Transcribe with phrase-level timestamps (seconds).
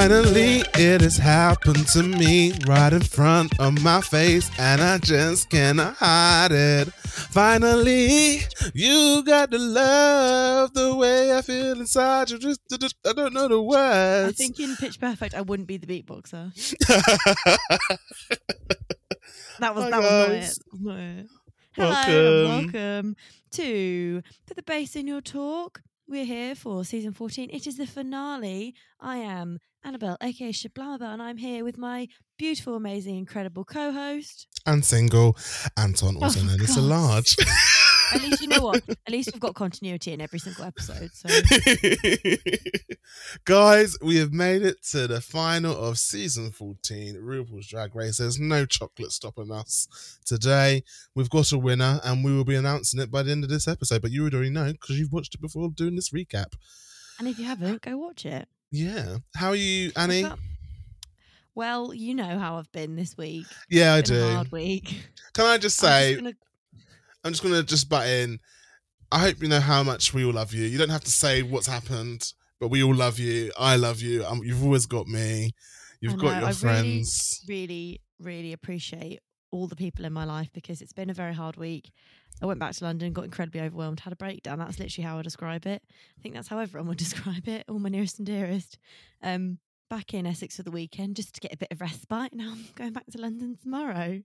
[0.00, 5.50] Finally, it has happened to me right in front of my face, and I just
[5.50, 6.90] cannot hide it.
[6.94, 8.40] Finally,
[8.72, 12.30] you got to love the way I feel inside.
[12.30, 12.62] You just,
[13.06, 14.30] I don't know the words.
[14.30, 16.50] I think in Pitch Perfect, I wouldn't be the beatboxer.
[19.58, 20.56] That was Hi, that was not guys.
[20.56, 20.62] it.
[20.80, 21.26] Not it.
[21.72, 22.72] Hello, Welcome.
[22.72, 23.16] welcome
[23.50, 25.82] to Put the Bass in Your Talk.
[26.08, 27.50] We're here for season 14.
[27.52, 28.74] It is the finale.
[28.98, 32.06] I am Annabelle, aka Shablamabelle, and I'm here with my
[32.38, 34.46] beautiful, amazing, incredible co host.
[34.66, 35.36] and single,
[35.76, 37.36] Anton, oh, also Oh, known as a large.
[38.12, 38.82] At least you know what?
[38.88, 41.10] At least we've got continuity in every single episode.
[41.14, 41.28] So
[43.44, 48.18] Guys, we have made it to the final of season 14, RuPaul's Drag Race.
[48.18, 50.82] There's no chocolate stopping us today.
[51.14, 53.68] We've got a winner, and we will be announcing it by the end of this
[53.68, 54.02] episode.
[54.02, 56.54] But you would already know because you've watched it before doing this recap.
[57.20, 58.48] And if you haven't, go watch it.
[58.72, 59.18] Yeah.
[59.36, 60.24] How are you, Annie?
[61.54, 63.44] Well, you know how I've been this week.
[63.68, 64.22] Yeah, I do.
[64.32, 65.02] hard week.
[65.34, 68.38] Can I just say, I'm just gonna just butt in.
[69.12, 70.64] I hope you know how much we all love you.
[70.64, 73.52] You don't have to say what's happened, but we all love you.
[73.58, 74.24] I love you.
[74.24, 75.50] Um, you've always got me.
[76.00, 77.44] You've got your I really- friends.
[77.46, 79.20] really, really appreciate
[79.52, 81.92] all the people in my life because it's been a very hard week.
[82.42, 84.58] I went back to London, got incredibly overwhelmed, had a breakdown.
[84.58, 85.82] That's literally how I describe it.
[86.18, 87.64] I think that's how everyone would describe it.
[87.68, 88.78] All my nearest and dearest.
[89.22, 92.32] Um, back in Essex for the weekend just to get a bit of respite.
[92.32, 94.22] Now I'm going back to London tomorrow.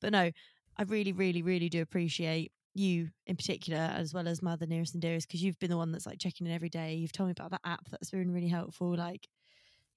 [0.00, 0.30] But no,
[0.76, 4.94] I really, really, really do appreciate you in particular, as well as my other nearest
[4.94, 6.94] and dearest, because you've been the one that's like checking in every day.
[6.94, 8.94] You've told me about that app that's been really helpful.
[8.96, 9.28] Like,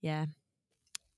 [0.02, 0.28] yeah.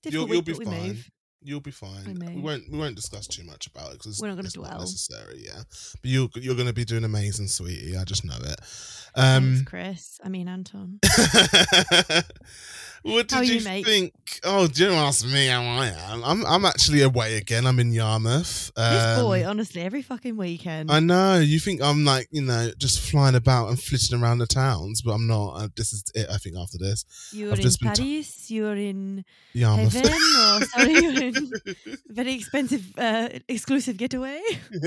[0.06, 0.88] You'll, you'll week, be fine.
[0.88, 1.12] move.
[1.42, 2.20] You'll be fine.
[2.36, 2.70] We won't.
[2.70, 4.80] We won't discuss too much about it because We're not it's not dwell.
[4.82, 5.42] necessary.
[5.46, 5.62] Yeah,
[6.02, 7.96] but you're you're going to be doing amazing, sweetie.
[7.98, 8.60] I just know it.
[9.16, 10.20] Thanks, Um, Chris.
[10.24, 11.00] I mean, Anton.
[13.04, 14.14] what did How you, you, think?
[14.44, 16.24] Oh, don't ask me how I am.
[16.24, 17.66] I'm I'm actually away again.
[17.66, 18.72] I'm in Yarmouth.
[18.76, 20.92] this Um, boy, honestly, every fucking weekend.
[20.92, 21.40] I know.
[21.40, 25.12] You think I'm like, you know, just flying about and flitting around the towns, but
[25.14, 25.54] I'm not.
[25.54, 27.06] Uh, this is it, I think, after this.
[27.32, 29.24] you're I've in been t- Paris, you're in
[29.54, 29.94] Yarmouth.
[29.94, 31.29] heaven, or sorry,
[32.08, 34.42] very expensive, uh, exclusive getaway.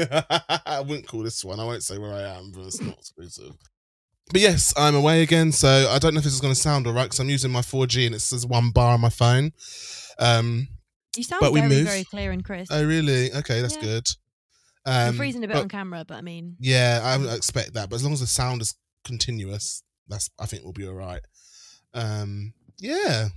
[0.66, 1.60] I wouldn't call this one.
[1.60, 3.52] I won't say where I am, but it's not exclusive.
[4.30, 6.86] But yes, I'm away again, so I don't know if this is going to sound
[6.86, 9.52] alright because I'm using my 4G and it says one bar on my phone.
[10.18, 10.68] Um,
[11.16, 11.86] You sound But we very, move.
[11.86, 12.72] very clear and crisp.
[12.72, 13.32] oh really?
[13.32, 13.82] Okay, that's Yeah.
[13.82, 14.06] good.
[14.86, 17.96] Um, freezing a bit but- on camera, but I mean, Yeah, I expect that, but
[17.96, 21.20] as long as the sound is continuous, that's I think we'll be all right.
[21.94, 23.28] Um, yeah.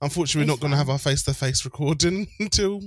[0.00, 2.80] Unfortunately, we're not going to have our face-to-face recording until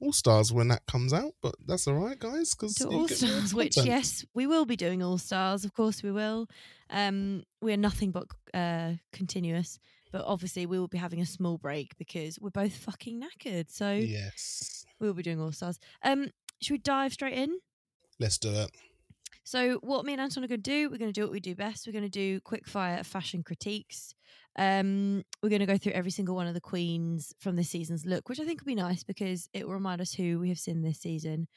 [0.00, 2.54] All Stars when that comes out, but that's all right, guys.
[2.54, 5.64] Because All Stars, which yes, we will be doing All Stars.
[5.64, 6.46] Of course, we will.
[6.90, 8.24] Um, we're nothing but
[8.54, 9.78] uh, continuous,
[10.12, 13.70] but obviously, we will be having a small break because we're both fucking knackered.
[13.70, 15.78] So Yes, we will be doing All Stars.
[16.02, 16.30] Um,
[16.60, 17.58] should we dive straight in?
[18.20, 18.70] let's do it.
[19.44, 21.40] So, what me and Anton are going to do, we're going to do what we
[21.40, 21.86] do best.
[21.86, 24.14] We're going to do quick fire fashion critiques.
[24.58, 28.04] Um, we're going to go through every single one of the queens from this season's
[28.04, 30.58] look, which I think will be nice because it will remind us who we have
[30.58, 31.48] seen this season.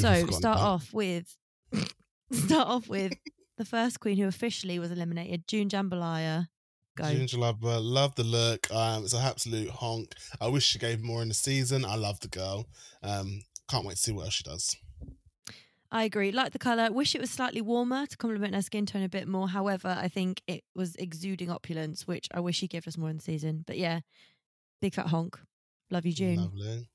[0.00, 1.36] So, start off with
[2.32, 3.12] start off with
[3.58, 6.46] the first queen who officially was eliminated, June Jambalaya.
[6.96, 7.04] Go.
[7.04, 8.68] Ginger Lover, love the look.
[8.72, 10.12] Um, it's an absolute honk.
[10.40, 11.84] I wish she gave more in the season.
[11.84, 12.66] I love the girl.
[13.02, 14.74] Um, can't wait to see what else she does.
[15.92, 16.30] I agree.
[16.30, 16.90] Like the colour.
[16.92, 19.48] Wish it was slightly warmer to complement her skin tone a bit more.
[19.48, 23.16] However, I think it was exuding opulence, which I wish he gave us more in
[23.16, 23.64] the season.
[23.66, 24.00] But yeah,
[24.80, 25.38] big fat honk.
[25.90, 26.36] Love you, June.
[26.36, 26.88] Lovely.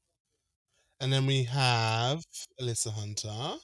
[1.01, 2.23] And then we have
[2.61, 3.59] Alyssa Hunter.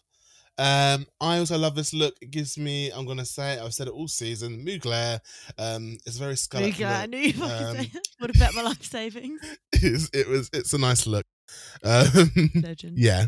[0.57, 2.13] Um, I also love this look.
[2.22, 4.66] It gives me, I'm gonna say, it, I've said it all season.
[4.66, 5.19] Mugler.
[5.57, 6.74] Um, it's very scallop.
[6.74, 7.92] Mugler, I knew you were Um, say.
[8.22, 9.39] Would have bet my life savings.
[9.74, 10.50] It's, it was.
[10.54, 11.25] It's a nice look.
[11.83, 12.98] Um, Legend.
[13.00, 13.28] yeah,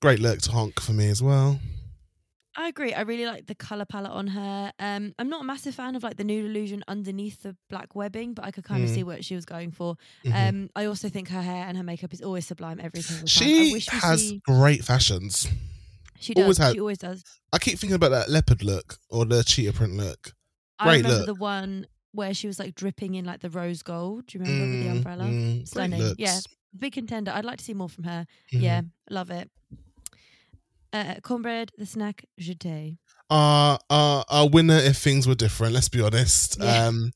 [0.00, 1.60] great look to honk for me as well.
[2.56, 2.92] I agree.
[2.92, 4.72] I really like the color palette on her.
[4.80, 8.34] Um, I'm not a massive fan of like the nude illusion underneath the black webbing,
[8.34, 8.94] but I could kind of Mm.
[8.94, 9.96] see what she was going for.
[10.24, 10.48] Mhm.
[10.48, 13.48] Um, I also think her hair and her makeup is always sublime every single time.
[13.48, 15.46] I she has see- great fashions.
[16.18, 16.42] she does.
[16.42, 17.22] always had- She always does.
[17.52, 20.34] I keep thinking about that leopard look or the cheetah print look.
[20.78, 21.26] I Great remember look.
[21.26, 24.26] the one where she was like dripping in like the rose gold.
[24.26, 25.24] Do you remember with the Mm, umbrella?
[25.24, 26.14] mm, Stunning.
[26.18, 26.40] Yeah.
[26.76, 27.30] Big contender.
[27.32, 28.26] I'd like to see more from her.
[28.52, 28.60] Mhm.
[28.60, 29.50] Yeah, love it.
[30.92, 32.98] Uh, Kornbread, the snack, jeté.
[33.30, 36.86] our our our winner if things were different let's be honest Yeah.
[36.88, 37.12] um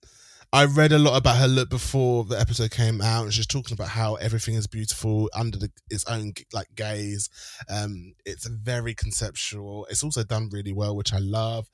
[0.53, 3.75] i read a lot about her look before the episode came out and she's talking
[3.75, 7.29] about how everything is beautiful under the, its own like gaze
[7.69, 11.67] um it's very conceptual it's also done really well which i love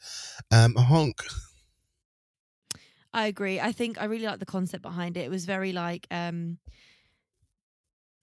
[0.50, 1.18] um a honk
[3.12, 3.58] I agree.
[3.60, 5.22] I think I really like the concept behind it.
[5.22, 6.58] It was very like, um,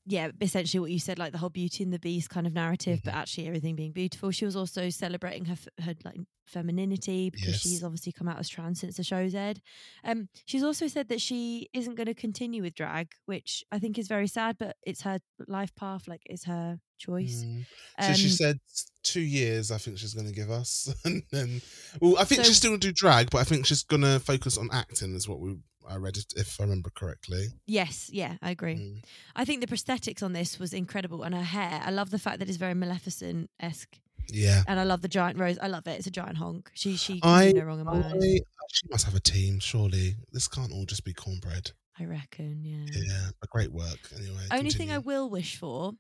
[0.10, 3.02] yeah, essentially what you said, like the whole Beauty and the Beast kind of narrative,
[3.04, 4.32] but actually everything being beautiful.
[4.32, 7.62] She was also celebrating her her like femininity because Yes.
[7.62, 9.60] she's obviously come out as trans since the show's aired.
[10.04, 13.98] Um, she's also said that she isn't going to continue with drag, which I think
[13.98, 17.44] is very sad, but it's her life path, like it's her choice.
[17.46, 17.66] Mm.
[18.08, 18.60] so she Um, said
[19.04, 21.62] two years i think she's going to give us and then
[22.02, 24.02] well i think So- she's still going to do drag but i think she's going
[24.02, 25.58] to focus on acting is what we
[25.90, 28.76] i read it if i remember correctly Yes, yeah, I agree.
[28.76, 29.04] Mm.
[29.36, 31.82] I think the prosthetics on this was incredible, and her hair.
[31.84, 34.00] I love the fact that it's very Maleficent esque,
[34.30, 35.58] yeah and I love the giant rose.
[35.62, 35.98] I love it.
[35.98, 36.72] It's a giant honk.
[36.74, 38.40] She she I, no wrong in my eyes.
[38.72, 40.16] She must have a team, surely.
[40.32, 41.72] This can't all just be Kornbread.
[42.00, 42.64] I reckon.
[42.64, 43.02] Yeah.
[43.02, 44.46] Yeah, but great work anyway.
[44.52, 45.94] Only thing I will wish for,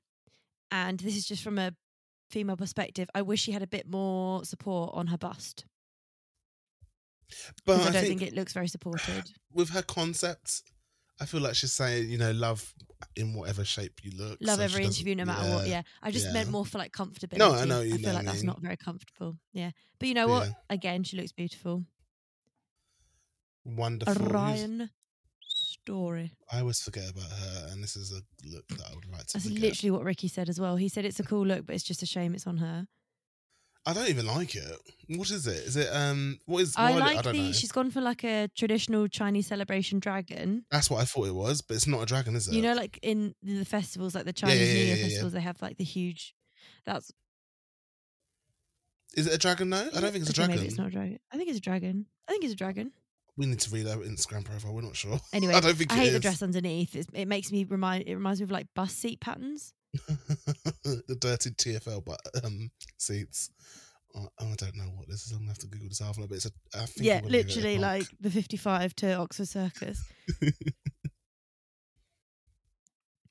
[0.71, 1.71] and this is just from a
[2.29, 5.65] female perspective, I wish she had a bit more support on her bust
[7.65, 9.31] but I I don't think, think, it looks very supported.
[9.53, 10.63] with her concept,
[11.19, 12.73] I feel like she's saying, you know, love
[13.15, 14.37] in whatever shape you look.
[14.41, 15.67] Love so every interview, no matter what.
[15.67, 17.37] Yeah, I just meant more for like comfortability.
[17.37, 18.47] No, I know you I feel what like that's mean.
[18.47, 19.37] not very comfortable.
[19.53, 20.47] Yeah, but you know what?
[20.47, 20.53] Yeah.
[20.69, 21.83] Again, she looks beautiful.
[23.65, 24.31] Wonderful.
[24.31, 24.89] Orion
[25.49, 26.31] Story.
[26.51, 29.33] I always forget about her, and this is a look that I would like to
[29.33, 29.61] That's forget.
[29.61, 30.75] literally what Ricky said as well.
[30.75, 32.87] He said it's a cool look, but it's just a shame it's on her.
[33.87, 34.79] I don't even like it.
[35.07, 35.65] What is it?
[35.65, 36.39] Is it um?
[36.45, 36.75] What is?
[36.75, 37.41] I like I don't the.
[37.43, 37.51] know.
[37.53, 40.65] She's gone for like a traditional Chinese celebration dragon.
[40.69, 42.53] That's what I thought it was, but it's not a dragon, is it?
[42.53, 44.95] You know, like in the festivals, like the Yeah, yeah, Chinese yeah, New Year yeah,
[44.95, 45.07] yeah.
[45.07, 46.35] festivals, they have like the huge.
[46.85, 47.13] That's.
[49.15, 49.69] is it a dragon?
[49.69, 50.55] No, I don't think it's a okay, dragon.
[50.57, 51.19] Maybe it's not a dragon.
[51.31, 52.05] I think it's a dragon.
[52.27, 52.91] I think it's a dragon.
[53.37, 54.73] We need to read our Instagram profile.
[54.73, 55.17] We're not sure.
[55.31, 56.93] Anyway, I don't think I hate the dress underneath.
[56.93, 58.03] It's, it makes me remind.
[58.05, 59.73] It reminds me of like bus seat patterns.
[60.83, 63.49] the dirty TFL but um seats.
[64.15, 65.31] Oh, I don't know what this is.
[65.31, 66.51] I'm gonna have to Google this after, but it's a.
[66.73, 70.03] I think Yeah, I'm gonna give it literally like the fifty-five to Oxford Circus.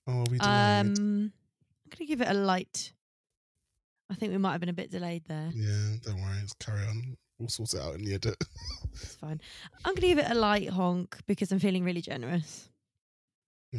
[0.07, 0.99] oh, are we delayed?
[0.99, 1.33] Um,
[1.85, 2.93] I'm gonna give it a light.
[4.11, 5.51] I think we might have been a bit delayed there.
[5.55, 6.37] yeah, don't worry.
[6.39, 7.17] Let's carry on.
[7.39, 8.37] We'll sort it out in the edit.
[8.93, 9.43] It's fine.
[9.85, 12.71] I'm gonna give it a light honk because I'm feeling really generous.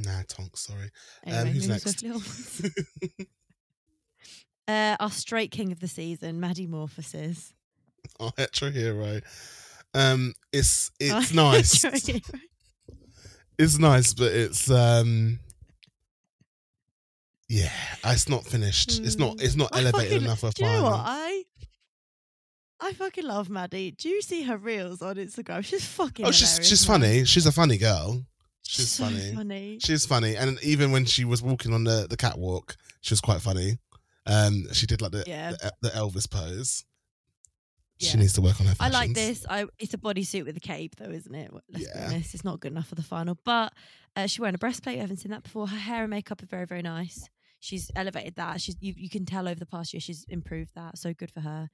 [0.04, 0.56] Nah, Tonk.
[0.58, 0.90] Sorry.
[1.26, 2.04] Anyway, um, who's next?
[4.68, 7.54] uh, our straight king of the season, Maddie Morphosis.
[8.20, 9.20] Our hetero hero.
[9.94, 11.84] Um, it's it's Our nice.
[13.60, 15.40] it's nice, but it's um.
[17.50, 17.72] Yeah,
[18.06, 19.00] it's not finished.
[19.00, 19.38] It's not.
[19.38, 19.42] Mm.
[19.44, 21.44] It's not I elevated fucking- enough Do you know what I?
[22.80, 23.92] I fucking love Maddie.
[23.92, 25.66] Do you see her reels on Instagram?
[25.66, 26.26] She's fucking.
[26.26, 27.02] Oh, she's she's man.
[27.02, 27.26] funny.
[27.26, 28.24] She's a funny girl.
[28.68, 29.34] She's So funny.
[29.34, 29.80] funny.
[29.82, 33.42] She's funny, and even when she was walking on the, the catwalk, she was quite
[33.42, 33.78] funny.
[34.26, 35.52] Um, she did like the Yeah.
[35.52, 36.84] the, the Elvis pose.
[38.00, 38.18] She Yeah.
[38.18, 38.76] needs to work on her.
[38.80, 39.46] I like this.
[39.50, 41.50] I it's a bodysuit with a cape, though, isn't it?
[41.72, 42.08] Let's Yeah.
[42.10, 43.40] be honest, it's not good enough for the final.
[43.44, 43.74] But
[44.16, 44.98] uh, she's wearing a breastplate.
[44.98, 45.68] I haven't seen that before.
[45.68, 47.28] Her hair and makeup are very, very nice.
[47.60, 48.62] She's elevated that.
[48.62, 50.98] She's you, you can tell over the past year she's improved that.
[51.00, 51.70] So good for her.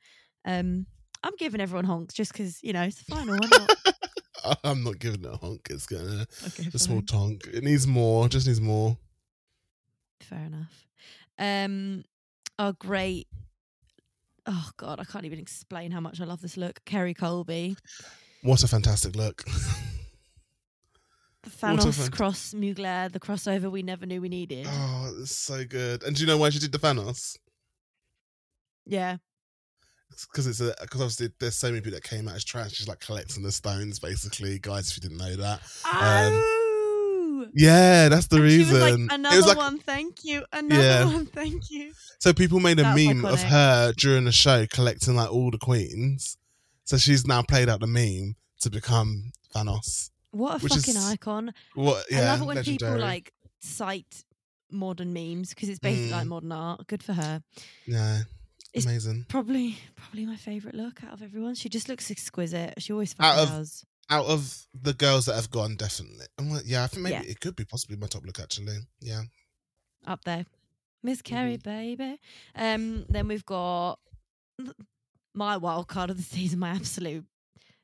[0.46, 0.86] Um,
[1.24, 3.38] I'm giving everyone honks just because you know it's the final.
[3.38, 3.72] Why not?
[4.64, 5.68] I'm not giving it a honk.
[5.70, 7.48] It's gonna Okay, a small tonk.
[7.54, 8.28] It needs more.
[8.28, 8.98] Just needs more.
[10.22, 10.88] fair enough.
[11.40, 12.04] Um,
[12.60, 13.28] oh great.
[14.46, 16.80] Oh god, I can't even explain how much I love this look.
[16.86, 17.78] Kerri Colby,
[18.42, 19.44] What a fantastic look.
[21.48, 24.66] Thanos fant- cross Mugler, the crossover we never knew we needed.
[24.70, 26.04] oh, it's so good.
[26.04, 27.38] And do you know why she did the Thanos?
[28.86, 29.18] Yeah.
[30.32, 32.74] Because it's a because obviously there's so many people that came out as trans.
[32.74, 34.89] She's like collecting the stones, basically, guys.
[34.89, 37.48] If you didn't know that, Oh.
[37.53, 38.74] yeah, that's the And reason.
[38.74, 40.43] was like, another was like one, thank you.
[40.51, 41.05] Another Yeah.
[41.13, 41.93] one, thank you.
[42.20, 45.51] So people made a That was meme of her during the show collecting like all
[45.51, 46.38] the queens.
[46.86, 50.10] So she's now played out the meme to become Thanos.
[50.32, 51.53] What a fucking is- icon.
[51.75, 52.05] What?
[52.10, 52.91] Yeah, I love it when legendary.
[52.93, 54.24] people like cite
[54.72, 56.12] modern memes because it's basically Mm.
[56.13, 56.88] like modern art.
[56.88, 57.43] Good for her.
[57.86, 58.24] Yeah,
[58.74, 59.25] It's amazing.
[59.30, 61.56] Probably, probably my favorite look out of everyone.
[61.56, 62.74] She just looks exquisite.
[62.82, 63.86] She always Out of- does.
[64.10, 66.25] Out of the girls that have gone, definitely.
[66.39, 67.32] Like, yeah, I think maybe Yeah.
[67.32, 68.77] it could be possibly my top look actually.
[69.00, 69.24] Yeah.
[70.06, 70.46] Up there,
[71.01, 71.70] Miss Kerri, Mm-hmm.
[71.98, 72.20] baby.
[72.56, 74.00] Um, then we've got
[75.34, 76.60] my wild card of the season.
[76.60, 77.25] My absolute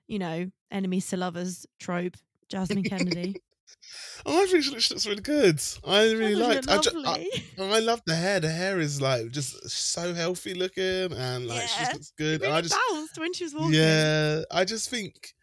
[0.08, 2.16] you know, enemies to lovers trope,
[2.50, 3.36] Jasmine Kennedy.
[4.26, 5.62] Oh, I think she looks, really good.
[5.86, 6.70] I really liked.
[6.70, 7.30] I, ju- I.
[7.58, 8.40] I love the hair.
[8.40, 12.42] The hair is like just so healthy looking, and like she Yeah, just looks good.
[12.42, 13.74] It and I just bounced when she was walking.
[13.74, 15.34] Yeah, I just think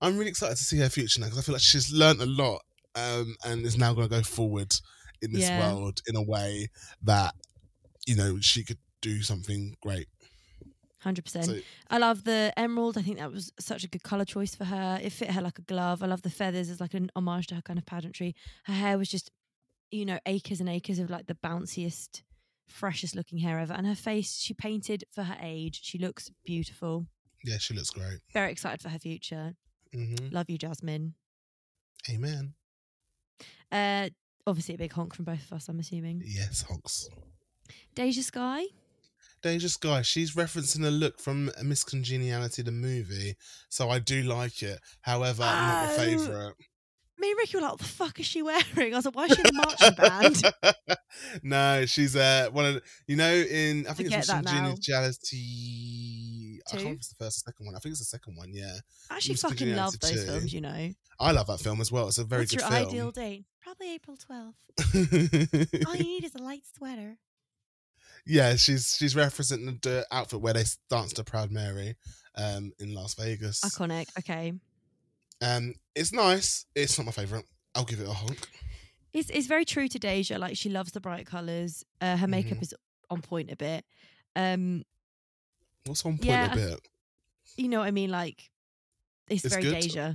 [0.00, 2.26] I'm really excited to see her future now because I feel like she's learned a
[2.26, 2.62] lot
[2.94, 4.74] um, and is now going to go forward
[5.22, 5.58] in this Yeah.
[5.74, 6.68] world in a way
[7.02, 7.34] that
[8.06, 10.08] you know she could do something great.
[11.00, 11.62] Hundred percent.
[11.90, 12.98] I love the emerald.
[12.98, 14.98] I think that was such a good color choice for her.
[15.00, 16.02] It fit her like a glove.
[16.02, 18.34] I love the feathers as like an homage to her kind of pageantry.
[18.64, 19.30] Her hair was just,
[19.92, 22.22] you know, acres and acres of like the bounciest,
[22.66, 23.74] freshest looking hair ever.
[23.74, 25.80] And her face, she painted for her age.
[25.84, 27.06] She looks beautiful.
[27.44, 28.18] yeah, she looks great.
[28.32, 29.54] Very excited for her future.
[29.94, 31.14] hmm Love you, Jasmine.
[32.10, 32.54] Amen.
[33.70, 34.08] Uh,
[34.48, 35.68] obviously a big honk from both of us.
[35.68, 36.22] I'm assuming.
[36.26, 37.08] Yes, Honks.
[37.94, 38.66] Deja Skye.
[39.42, 43.36] Deja Skye, she's referencing a look from Miss Congeniality, the movie,
[43.68, 44.78] so I do like it.
[45.02, 45.96] However, not my Oh.
[45.96, 46.54] favourite.
[47.20, 49.24] Me and Ricky were like, "What the fuck is she wearing?" I was like, "Why
[49.26, 50.98] is she in the marching band?"
[51.42, 54.52] no, she's uh one of the, you know in I think Forget it's that Miss
[54.52, 54.68] now.
[54.68, 56.60] Congeniality.
[56.72, 57.74] I can't it's the first or second one.
[57.74, 58.52] I think it's the second one.
[58.52, 58.72] Yeah,
[59.10, 60.16] I actually Miss fucking love those too.
[60.26, 60.52] films.
[60.52, 60.90] You know.
[61.20, 62.06] I love that film as well.
[62.06, 62.88] It's a very What's good your film.
[62.88, 63.46] ideal date?
[63.62, 64.54] Probably April 12th.
[65.88, 67.16] All you need is a light sweater.
[68.26, 71.96] Yeah, she's she's representing the outfit where they danced to Proud Mary
[72.36, 73.60] um in Las Vegas.
[73.60, 74.06] Iconic.
[74.18, 74.52] Okay.
[75.40, 76.66] Um, it's nice.
[76.74, 77.44] It's not my favorite.
[77.74, 78.48] I'll give it a honk.
[79.12, 80.36] It's it's very true to Deja.
[80.38, 81.84] Like she loves the bright colours.
[82.00, 82.62] Uh, her makeup Mhm.
[82.62, 82.74] is
[83.10, 83.84] on point a bit.
[84.36, 84.84] Um,
[85.86, 86.80] What's on point Yeah, a bit?
[87.56, 88.10] you know what I mean?
[88.10, 88.50] Like
[89.28, 89.80] it's, It's very good?
[89.80, 90.14] Deja.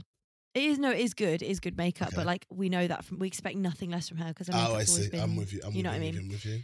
[0.53, 1.41] It is no, it is good.
[1.41, 2.17] It is good makeup, Okay.
[2.17, 4.65] but like we know that from we expect nothing less from her because Oh, I
[4.65, 5.09] always see.
[5.09, 5.19] been.
[5.21, 5.61] I'm with you.
[5.65, 6.11] I'm you know with what I you.
[6.13, 6.21] mean?
[6.21, 6.59] I'm with you.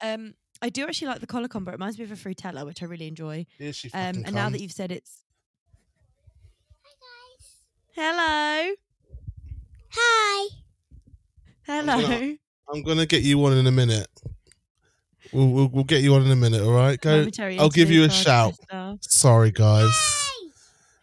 [0.00, 1.70] Um, I do actually like the collar combo.
[1.70, 3.46] It reminds me of a Fruittella, which I really enjoy.
[3.58, 5.22] Here she Um, fucking and now that you've said it's.
[7.94, 8.74] Hello.
[9.90, 10.48] Hi.
[11.62, 12.00] Hello.
[12.00, 12.36] gonna-
[12.72, 14.08] I'm gonna get you on in a minute.
[15.32, 16.62] We'll we'll, we'll get you on in a minute.
[16.62, 17.26] All right, go.
[17.58, 18.52] I'll give you a shout.
[18.52, 18.96] guest star.
[19.00, 19.90] Sorry, guys.
[19.92, 20.48] Hi.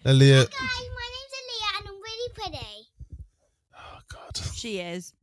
[0.06, 0.50] Elliot.
[0.52, 2.88] Guys, my name's Aaliyah and I'm really pretty.
[3.76, 4.38] Oh God.
[4.56, 5.14] She is.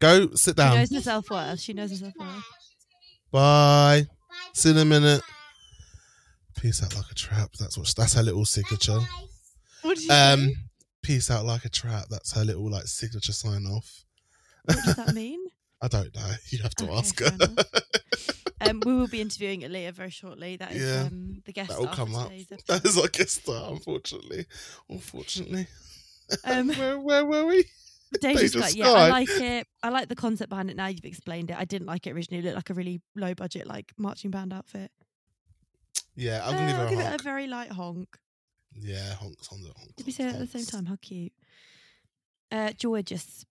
[0.00, 0.72] Go sit down.
[0.72, 1.56] She knows herself well.
[1.56, 2.44] She knows her self worth.
[3.32, 4.06] Bye.
[4.28, 4.34] Bye.
[4.54, 5.22] See you in a minute.
[6.58, 7.50] Peace out like a trap.
[7.58, 7.92] That's what.
[7.96, 8.98] That's her little signature.
[8.98, 9.06] Bye.
[9.82, 10.54] What did you Um, say?
[11.02, 12.06] peace out like a trap.
[12.10, 14.04] That's her little like signature sign off.
[14.64, 15.40] What does that mean?
[15.82, 16.32] I don't know.
[16.50, 17.26] You have to Okay, ask her.
[17.26, 17.54] enough.
[18.62, 20.56] Um, we will be interviewing Aaliyah very shortly.
[20.56, 22.28] That is Yeah, um, the guest That'll come up.
[22.28, 22.86] today's That episode.
[22.86, 24.44] is our guest star, unfortunately.
[24.90, 25.66] Unfortunately.
[26.44, 27.64] Um, where where were we?
[28.20, 29.66] Deja Deja Scott, yeah, I like it.
[29.82, 30.76] I like the concept behind it.
[30.76, 31.56] Now you've explained it.
[31.58, 32.40] I didn't like it originally.
[32.40, 34.90] It looked like a really low budget, like marching band outfit.
[36.16, 37.14] Yeah, I'm Uh, gonna give her I'll a give honk.
[37.14, 38.18] it a very light honk.
[38.74, 39.94] Yeah, honks on the honks.
[39.96, 40.86] Did we say that at the same time?
[40.86, 41.32] How cute.
[42.50, 43.44] Uh, gorgeous.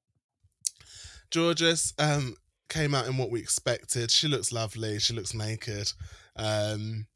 [1.33, 2.35] Jorgeous um
[2.69, 4.11] came out in what we expected.
[4.11, 4.99] She looks lovely.
[4.99, 5.91] She looks naked.
[6.35, 7.07] Um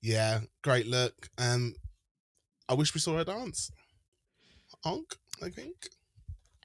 [0.00, 1.28] yeah, great look.
[1.38, 1.74] Um
[2.68, 3.70] I wish we saw her dance.
[4.84, 5.88] Honk, I think.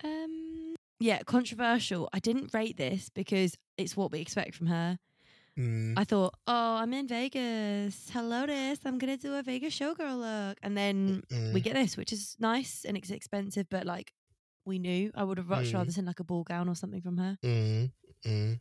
[0.03, 2.09] Um, yeah, controversial.
[2.13, 4.97] I didn't rate this because it's what we expect from her.
[5.57, 8.09] Mm, I thought, oh, I'm in Vegas.
[8.13, 8.79] Hello, this.
[8.85, 11.53] I'm gonna do a Vegas showgirl look, and then mm.
[11.53, 14.13] we get this, which is nice and it's expensive, but like
[14.65, 15.11] we knew.
[15.15, 15.75] I would have much Mm.
[15.75, 17.37] rather seen like a ball gown or something from her.
[17.43, 17.91] Mm,
[18.25, 18.59] mm.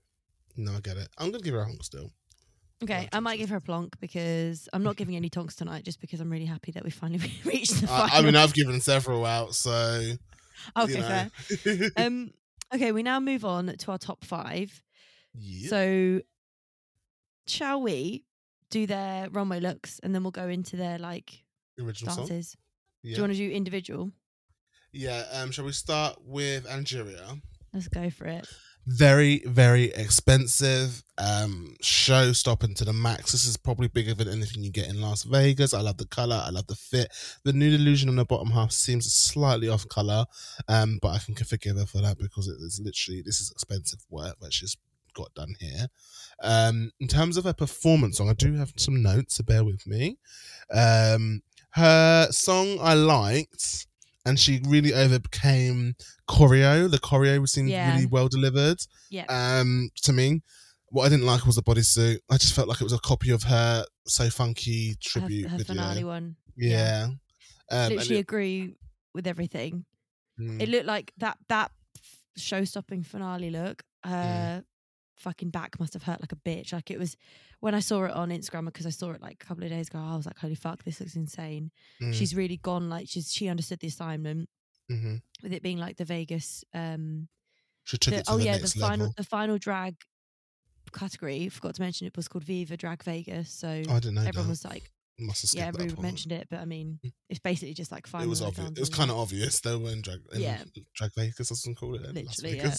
[0.56, 1.08] No, I get it.
[1.18, 2.10] I'm gonna give her a honk still.
[2.82, 5.84] Okay, Like I might give her a plonk because I'm not giving any tonks tonight,
[5.84, 8.16] just because I'm really happy that we finally reached the I, final.
[8.16, 10.16] I mean, I've given several out, so
[10.76, 11.28] okay, you know.
[11.48, 11.90] fair.
[12.06, 12.30] Um,
[12.74, 14.82] okay, we now move on to our top five.
[15.34, 15.68] yeah.
[15.68, 16.20] So,
[17.46, 18.24] shall we
[18.70, 21.44] do their runway looks and then we'll go into their like
[21.80, 22.56] original dances?
[23.04, 24.10] Do you want to do individual?
[24.92, 25.24] yeah.
[25.32, 27.40] Um, shall we start with Angeria?
[27.72, 28.48] Let's go for it.
[28.86, 33.32] Very very expensive um show stopping to the max.
[33.32, 35.74] This is probably bigger than anything you get in las vegas.
[35.74, 36.40] I love the color.
[36.44, 37.12] I love the fit.
[37.44, 40.24] The nude illusion on the bottom half seems slightly off color
[40.68, 44.00] um but i can forgive her for that because it is literally this is expensive
[44.08, 44.76] work that she's
[45.14, 45.88] got done here.
[46.42, 49.84] Um in terms of her performance song i do have some notes so bear with
[49.86, 50.18] me.
[50.72, 53.86] Um her song i liked
[54.26, 55.94] and she really overcame
[56.28, 56.90] choreo.
[56.90, 57.92] The choreo seemed Yeah.
[57.94, 58.78] really well delivered.
[59.10, 59.24] Yeah.
[59.28, 60.42] Um, to me,
[60.88, 62.18] what I didn't like was the bodysuit.
[62.30, 65.74] I just felt like it was a copy of her "So Funky" tribute her video.
[65.74, 66.36] finale one.
[66.56, 67.04] Yeah.
[67.08, 67.18] Um,
[67.70, 68.74] and Literally it- agree
[69.14, 69.84] with everything.
[70.38, 71.70] mm, It looked like that that
[72.36, 73.82] show stopping finale look.
[74.04, 74.60] Uh,
[75.16, 76.72] fucking back must have hurt like a bitch.
[76.72, 77.16] Like it was
[77.60, 79.88] when I saw it on Instagram because I saw it like a couple of days
[79.88, 79.98] ago.
[79.98, 81.70] I was like, holy fuck, this looks insane.
[82.02, 84.48] Mm, She's really gone like she's she understood the assignment
[84.90, 85.22] mhm.
[85.42, 86.64] with it being like the Vegas.
[86.74, 87.28] um
[87.84, 89.14] She took the- it to oh the yeah, the next final level.
[89.16, 89.94] the final drag
[90.92, 91.48] category.
[91.48, 93.50] Forgot to mention it was called Viva Drag Vegas.
[93.50, 94.48] So I didn't know everyone that.
[94.48, 94.90] was like,
[95.54, 97.12] yeah, everyone mentioned it, but I mean, Mm.
[97.30, 98.26] it's basically just like final.
[98.26, 98.70] It was obvious.
[98.70, 99.60] It was kind of obvious.
[99.60, 100.20] They were in drag.
[100.34, 100.62] In Yeah.
[100.94, 102.02] Drag Vegas, as some call it.
[102.14, 102.74] Literally, yeah.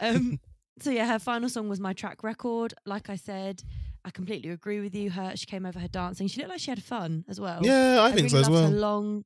[0.00, 0.40] Um,
[0.80, 2.74] so yeah, her final song was my track record.
[2.84, 3.62] Like I said,
[4.04, 5.10] I completely agree with you.
[5.10, 6.26] Her she came over her dancing.
[6.28, 7.60] She looked like she had fun as well.
[7.64, 8.70] Yeah, I, think really so as well.
[8.70, 9.24] Her long,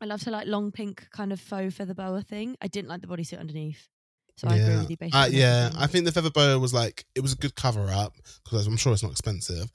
[0.00, 2.56] I loved her like long pink kind of faux feather boa thing.
[2.60, 3.88] I didn't like the bodysuit underneath.
[4.36, 5.20] So I agree with you basically.
[5.20, 5.70] Uh, yeah.
[5.78, 8.76] I think the feather boa was like it was a good cover up because I'm
[8.76, 9.70] sure it's not expensive,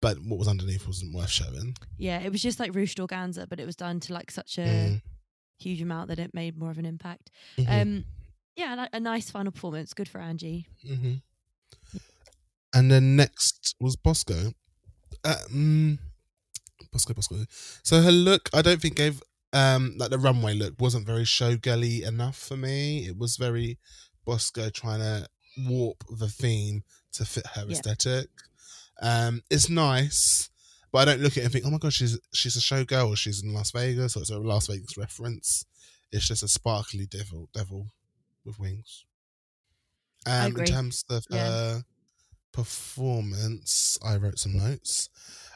[0.00, 1.74] but what was underneath wasn't worth showing.
[1.98, 4.62] yeah, it was just like ruched organza, but it was done to like such a
[4.62, 5.02] Mm,
[5.58, 7.30] huge amount that it made more of an impact.
[7.58, 8.04] mhm, Um,
[8.56, 9.94] yeah, like a nice final performance.
[9.94, 10.66] Good for Angie.
[10.84, 11.22] mhm.
[12.74, 14.52] And then next was Bosco.
[15.24, 15.98] Uh, mm,
[16.92, 17.44] Bosco, Bosco.
[17.82, 19.22] So her look, I don't think gave
[19.52, 23.06] um like the runway look wasn't very showgirly enough for me.
[23.06, 23.78] It was very
[24.24, 25.26] Bosco trying to
[25.68, 26.82] warp the theme
[27.12, 27.72] to fit her Yeah.
[27.72, 28.28] aesthetic.
[29.00, 30.50] Um, it's nice,
[30.92, 33.08] but I don't look at it and think, oh my god, she's she's a showgirl,
[33.08, 35.64] or she's in Las Vegas, or it's a Las Vegas reference.
[36.12, 37.86] It's just a sparkly devil, devil
[38.46, 39.04] with wings.
[40.26, 41.44] Um, in terms of Yeah.
[41.48, 41.84] her
[42.52, 45.08] performance, I wrote some notes.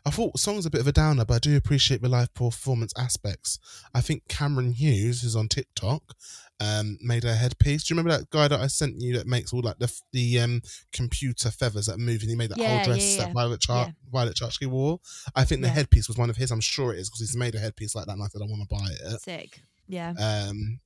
[0.05, 2.33] I thought the song's a bit of a downer, but I do appreciate the live
[2.35, 3.59] performance aspects.
[3.95, 6.17] I think Cameron Hughes, who's on TikTok,
[6.59, 7.85] um, made a headpiece.
[7.85, 10.41] Do you remember that guy that I sent you that makes all like the the
[10.41, 13.61] um computer feathers that move, and he made that Yeah, whole dress yeah, that Violet
[13.61, 13.93] Char- Yeah.
[14.11, 15.01] Violet Chachki wore?
[15.35, 16.51] I think the headpiece was one of his.
[16.51, 18.47] I'm sure it is because he's made a headpiece like that, and I said I
[18.47, 19.21] want to buy it.
[19.23, 19.63] Sick.
[19.89, 20.11] Yeah.
[20.19, 20.81] Um,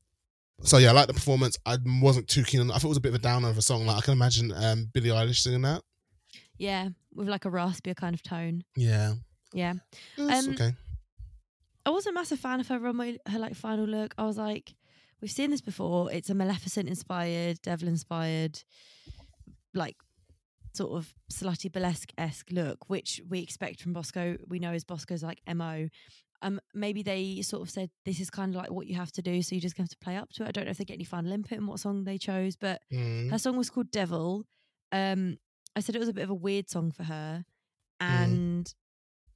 [0.62, 1.58] so yeah, I like the performance.
[1.66, 2.70] I wasn't too keen on.
[2.70, 3.86] I thought it was a bit of a downer of a song.
[3.86, 5.82] Like I can imagine um Billie Eilish singing that.
[6.58, 6.88] Yeah.
[7.14, 8.64] With like a raspier kind of tone.
[8.76, 9.14] Yeah,
[9.52, 9.74] Yeah.
[10.18, 10.72] Um, okay.
[11.86, 14.14] I wasn't a massive fan of her runway, her like final look.
[14.16, 14.74] I was like,
[15.20, 16.10] we've seen this before.
[16.10, 18.62] It's a Maleficent inspired, Devil inspired,
[19.74, 19.96] like
[20.72, 24.36] sort of slutty burlesque esque look, which we expect from Bosco.
[24.48, 25.88] We know is Bosco's like mo.
[26.46, 29.22] Um, maybe they sort of said this is kind of like what you have to
[29.22, 30.48] do, so you just have to play up to it.
[30.48, 32.82] I don't know if they get any final input in what song they chose, but
[32.92, 33.30] Mm.
[33.30, 34.44] her song was called Devil.
[34.92, 35.38] Um,
[35.74, 37.44] I said it was a bit of a weird song for her.
[38.00, 38.06] Mm.
[38.24, 38.74] And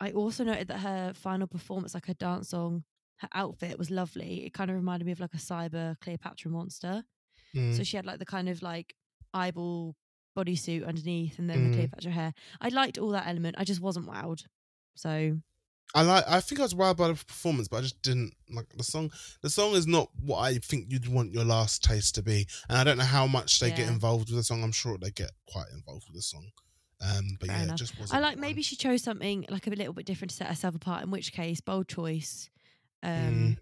[0.01, 2.85] I also noted that her final performance, like her dance song,
[3.23, 4.44] her outfit was lovely.
[4.47, 7.03] It kind of reminded me of like a cyber Cleopatra monster.
[7.55, 7.75] Mm.
[7.77, 8.94] So she had like the kind of like
[9.33, 9.97] eyeball
[10.37, 11.75] bodysuit underneath and then the Mm.
[11.75, 12.35] Cleopatra hair.
[12.61, 13.57] I liked all that element.
[13.59, 14.44] I just wasn't wowed.
[14.94, 15.40] So
[15.94, 16.24] I like.
[16.29, 19.11] I think I was wild by the performance, but I just didn't like the song.
[19.42, 22.77] The song is not what I think you'd want your last taste to be, and
[22.77, 24.62] I don't know how much they get involved with the song.
[24.62, 26.51] I'm sure they get quite involved with the song.
[27.01, 27.74] Um, but Fair yeah, enough.
[27.77, 28.18] it just wasn't.
[28.18, 31.05] I like maybe she chose something like a little bit different to set herself apart,
[31.05, 32.51] in which case, bold choice.
[33.03, 33.59] Um, Mm.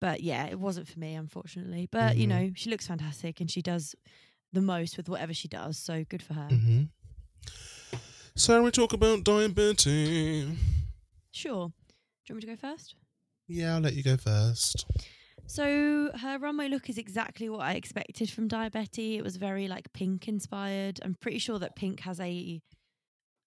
[0.00, 1.86] But yeah, it wasn't for me, unfortunately.
[1.92, 2.28] But you Mhm.
[2.30, 3.94] know, she looks fantastic and she does
[4.52, 5.78] the most with whatever she does.
[5.78, 6.48] So good for her.
[6.50, 6.88] Mhm.
[8.34, 10.56] So we talk about diabetes.
[11.32, 11.68] Sure.
[11.68, 11.72] Do
[12.28, 12.94] you want me to go first?
[13.48, 14.86] Yeah, I'll let you go first.
[15.46, 19.16] So her runway look is exactly what I expected from Daya Betty.
[19.16, 21.00] It was very like pink inspired.
[21.02, 22.60] I'm pretty sure that Pink has a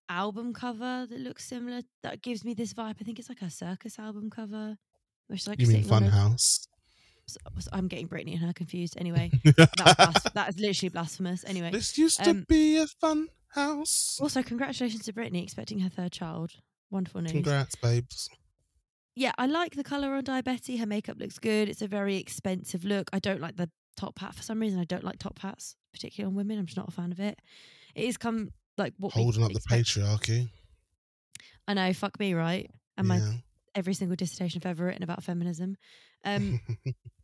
[0.09, 1.81] album cover that looks similar.
[2.03, 2.95] That gives me this vibe.
[2.99, 4.77] I think it's like a circus album cover.
[5.27, 6.67] Which like you mean sitting on a- Funhouse?
[7.29, 8.95] s- s- I'm getting Britney and her confused.
[8.97, 11.45] Anyway, that's blas- that is literally blasphemous.
[11.47, 14.17] Anyway, this used to um, be a fun house.
[14.21, 16.51] also congratulations to Britney expecting her third child.
[16.93, 17.31] Wonderful news.
[17.31, 18.29] Congrats, babes.
[19.15, 20.77] yeah, I like the color on Daya Betty.
[20.77, 21.67] Her makeup looks good.
[21.67, 23.09] It's a very expensive look.
[23.11, 24.79] I don't like the top hat for some reason.
[24.79, 26.59] I don't like top hats, particularly on women.
[26.59, 27.39] I'm just not a fan of it.
[27.95, 30.49] It is come like what Holding up the patriarchy.
[31.67, 32.69] I know, fuck me, right?
[32.95, 33.21] And my
[33.73, 35.77] every single dissertation I've ever written about feminism.
[36.23, 36.61] Um,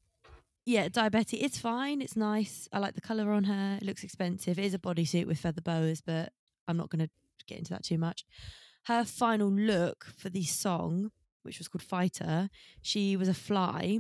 [0.66, 1.38] yeah, Daya Betty.
[1.38, 2.02] It's fine.
[2.02, 2.68] It's nice.
[2.74, 3.78] I like the color on her.
[3.80, 4.58] It looks expensive.
[4.58, 6.34] It is a bodysuit with feather boas, but
[6.68, 7.10] I'm not going to
[7.46, 8.26] get into that too much.
[8.90, 11.12] Her final look for the song,
[11.44, 12.50] which was called Fighter,
[12.82, 14.00] she was a fly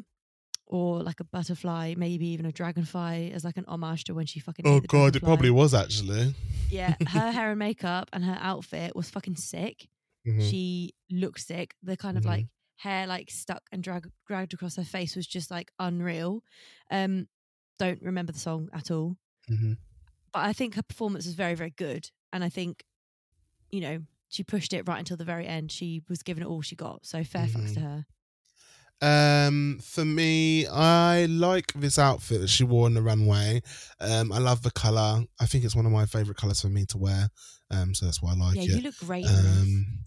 [0.65, 4.39] or like a butterfly, maybe even a dragonfly, as like an homage to when she
[4.39, 4.65] fucking.
[4.67, 6.34] oh god, it probably was actually.
[6.71, 9.88] Yeah, her hair and makeup and her outfit was fucking sick.
[10.28, 10.49] Mhm.
[10.49, 11.75] She looked sick.
[11.84, 12.28] The kind of Mhm.
[12.28, 12.47] like
[12.78, 16.43] hair like stuck and drag- dragged across her face was just like unreal.
[16.89, 17.28] Um,
[17.78, 19.17] don't remember the song at all,
[19.49, 19.78] Mhm.
[20.34, 22.84] but I think her performance was very very good, and I think,
[23.71, 25.71] you know, she pushed it right until the very end.
[25.71, 27.05] She was giving it all she got.
[27.05, 27.83] So fair fucks to Mhm.
[27.83, 28.05] her.
[29.01, 33.61] Um, for me, I like this outfit that she wore on the runway.
[33.99, 35.23] Um, I love the color.
[35.39, 37.29] I think it's one of my favorite colors for me to wear.
[37.71, 38.69] Um, so that's why I like yeah, it.
[38.69, 39.25] you look great.
[39.25, 40.03] Um,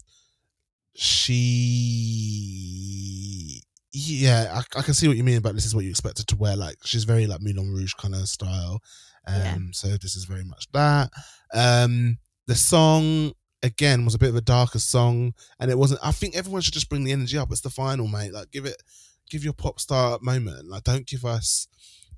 [1.93, 3.61] she,
[3.93, 6.35] yeah, I, I can see what you mean about this is what you expected to
[6.35, 6.55] wear.
[6.55, 8.79] Like she's very like Moulin Rouge kind of style.
[9.27, 9.57] Um, Yeah.
[9.71, 11.11] so this is very much that.
[11.53, 13.33] Um, the song
[13.63, 16.01] again was a bit of a darker song, and it wasn't.
[16.03, 17.51] I think everyone should just bring the energy up.
[17.51, 18.33] It's the final, mate.
[18.33, 18.81] Like give it,
[19.29, 20.67] give your pop star moment.
[20.67, 21.67] Like don't give us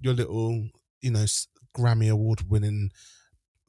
[0.02, 0.70] your little,
[1.02, 1.26] you know,
[1.78, 2.90] Grammy award winning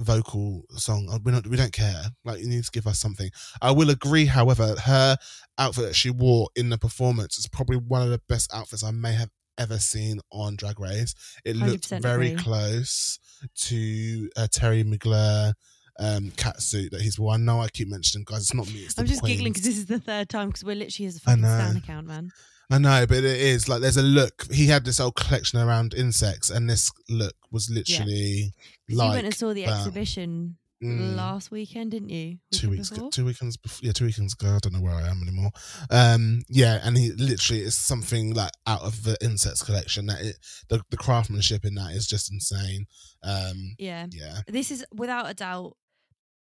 [0.01, 1.09] vocal song.
[1.11, 2.05] Uh, We don't, we don't care.
[2.25, 3.31] Like you need to give us something.
[3.62, 5.17] I will agree, however, her
[5.59, 8.91] outfit that she wore in the performance is probably one of the best outfits I
[8.91, 11.15] may have ever seen on Drag Race.
[11.45, 12.43] It looked very agree.
[12.43, 13.19] close
[13.55, 15.55] to uh, Thierry Mugler
[15.99, 17.43] um cat suit that he's worn.
[17.43, 18.81] I know I keep mentioning guys, it's not me.
[18.81, 21.43] It's I'm just giggling because this is the third time because we're literally as fucking.
[21.43, 22.31] Stan account, man.
[22.69, 24.47] I know, but it is like there's a look.
[24.53, 28.53] He had this whole collection around insects, and this look was literally
[28.89, 29.79] 'Cause like you went and saw the that.
[29.79, 31.17] exhibition Mm.
[31.17, 32.37] last weekend, didn't you?
[32.53, 33.11] two weeks ago, before?
[33.11, 35.51] two weekends before, yeah two weekends ago i don't know where i am anymore
[35.91, 40.37] um yeah and he literally is something like out of the insects collection that it
[40.69, 42.85] the, the craftsmanship in that is just insane
[43.23, 44.07] um Yeah.
[44.13, 45.79] yeah This is without a doubt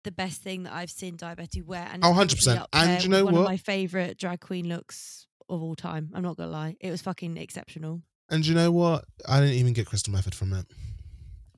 [0.07, 1.87] the best thing that I've seen Daya Betty wear.
[1.91, 2.65] And Oh, 100%.
[2.73, 3.39] And you know one what?
[3.41, 6.09] of my favourite drag queen looks of all time.
[6.13, 6.75] I'm not gonna lie.
[6.79, 8.01] It was fucking exceptional.
[8.29, 10.65] and you know what i didn't even get Crystal Methyd from it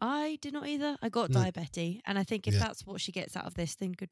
[0.01, 0.97] I did not either.
[1.01, 1.39] I got No.
[1.41, 2.01] Daya Betty.
[2.05, 2.59] And I think if Yeah.
[2.65, 4.12] that's what she gets out of this, then good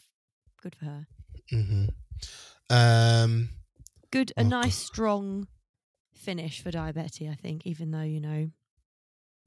[0.61, 1.07] good for her.
[1.53, 1.85] Mm-hmm.
[2.69, 3.49] um
[4.11, 4.87] Good a Oh, nice God.
[4.93, 5.47] strong
[6.13, 8.51] finish for Daya Betty, I think, even though, you know,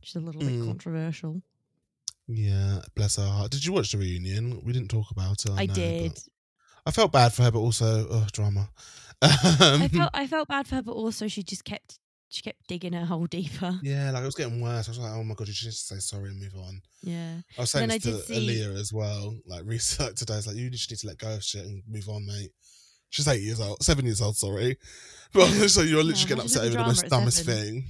[0.02, 0.66] she's a little bit Mm.
[0.66, 1.42] controversial.
[2.32, 5.66] Yeah bless her heart did you watch the reunion we didn't talk about it I,
[5.66, 6.18] know, did.
[6.86, 8.68] i felt bad for her but also oh drama
[9.22, 11.98] I um, felt I felt bad for her, but also she just kept
[12.30, 13.78] she kept digging her hole deeper.
[13.82, 15.88] yeah like it was getting worse i was like oh my god you should just
[15.88, 17.34] say sorry and move on Yeah.
[17.58, 19.36] I was saying this I to see- Aaliyah as well.
[19.46, 22.08] Like research today, it's like you just need to let go of shit and move
[22.08, 22.50] on, mate.
[23.10, 24.76] She's eight years old, seven years old, sorry.
[25.32, 27.84] But so you're literally Yeah, getting upset over the most dumbest thing.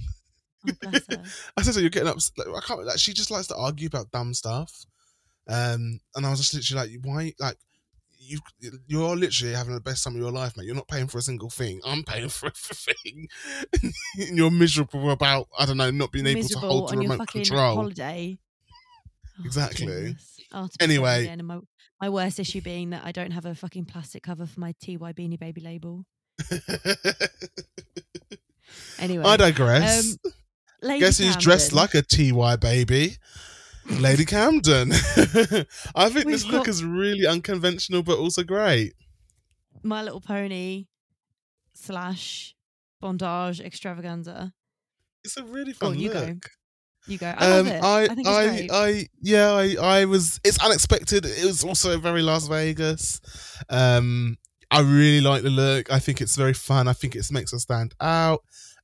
[0.67, 1.23] Oh, bless her.
[1.57, 2.47] I said, so you're getting upset.
[2.47, 2.85] Like, I can't.
[2.85, 4.85] Like, she just likes to argue about dumb stuff.
[5.47, 7.33] Um, and I was just literally like, why?
[7.39, 7.57] Like,
[8.23, 8.39] you
[8.87, 10.65] you're literally having the best time of your life, mate.
[10.67, 11.81] You're not paying for a single thing.
[11.83, 13.27] I'm paying for everything.
[13.81, 13.93] and
[14.37, 17.27] you're miserable about I don't know not being able to hold the on your remote
[17.29, 17.75] control.
[17.75, 18.37] holiday.
[19.39, 20.15] Oh, Exactly.
[20.53, 21.23] Oh, Anyway.
[21.23, 21.59] again, my
[21.99, 25.13] my worst issue being that I don't have a fucking plastic cover for my TY
[25.13, 26.05] Beanie Baby label.
[28.99, 30.11] Anyway, I digress.
[30.25, 30.31] um,
[30.81, 33.17] Lady Guess who's dressed like a TY baby?
[33.89, 34.91] Lady Camden.
[35.95, 38.93] I think We've this look got- is really unconventional, but also great.
[39.83, 40.85] My Little Pony
[41.73, 42.55] slash
[42.99, 44.53] bondage extravaganza.
[45.23, 46.19] It's a really fun on, you go.
[46.21, 46.49] look.
[47.07, 47.33] You go.
[47.35, 47.83] I love Um, it.
[47.83, 48.71] I, I, think it's I, great.
[48.71, 50.39] I, yeah, I, I was.
[50.43, 51.25] It's unexpected.
[51.25, 53.19] It was also very Las Vegas.
[53.69, 54.37] Um,
[54.69, 55.91] I really like the look.
[55.91, 56.87] I think it's very fun.
[56.87, 58.41] I think it makes us stand out.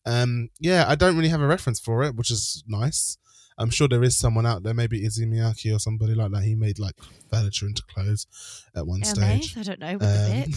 [0.07, 3.17] Um, yeah, I don't really have a reference for it, which is nice.
[3.59, 6.43] I'm sure there is someone out there, maybe Issey Miyake or somebody like that.
[6.43, 6.95] He made like
[7.29, 8.27] furniture into clothes
[8.75, 9.57] at one stage.
[9.57, 9.97] I don't know.
[9.97, 10.53] With.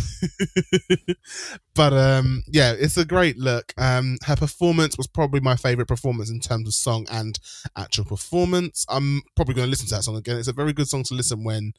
[1.08, 1.16] Um,
[1.74, 3.72] but um, yeah, it's a great look.
[3.78, 7.38] Um, her performance was probably my favorite performance in terms of song and
[7.74, 8.84] actual performance.
[8.88, 10.36] I'm probably going to listen to that song again.
[10.36, 11.72] It's a very good song to listen when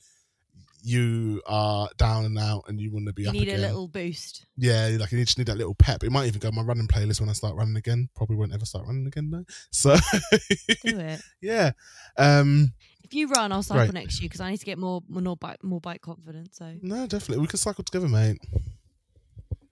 [0.84, 3.34] you are down and out and you want to be up.
[3.36, 3.64] You up need again.
[3.64, 4.46] a little boost.
[4.58, 6.04] Yeah, like you just need that little pep.
[6.04, 8.10] It might even go on my running playlist when I start running again.
[8.16, 9.46] Probably won't ever start running again though.
[9.72, 9.96] So
[10.84, 11.22] Do it.
[11.42, 11.72] yeah,
[12.18, 13.94] um, If you run, I'll cycle Right.
[13.94, 16.58] next to you because I need to get more more bike more bike confidence.
[16.58, 18.40] So no, definitely we can cycle together, mate.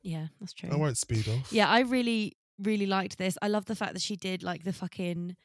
[0.04, 0.70] yeah, that's true.
[0.72, 1.52] I won't speed off.
[1.52, 3.38] Yeah, I really, really liked this.
[3.42, 5.36] I love the fact that she did like the fucking,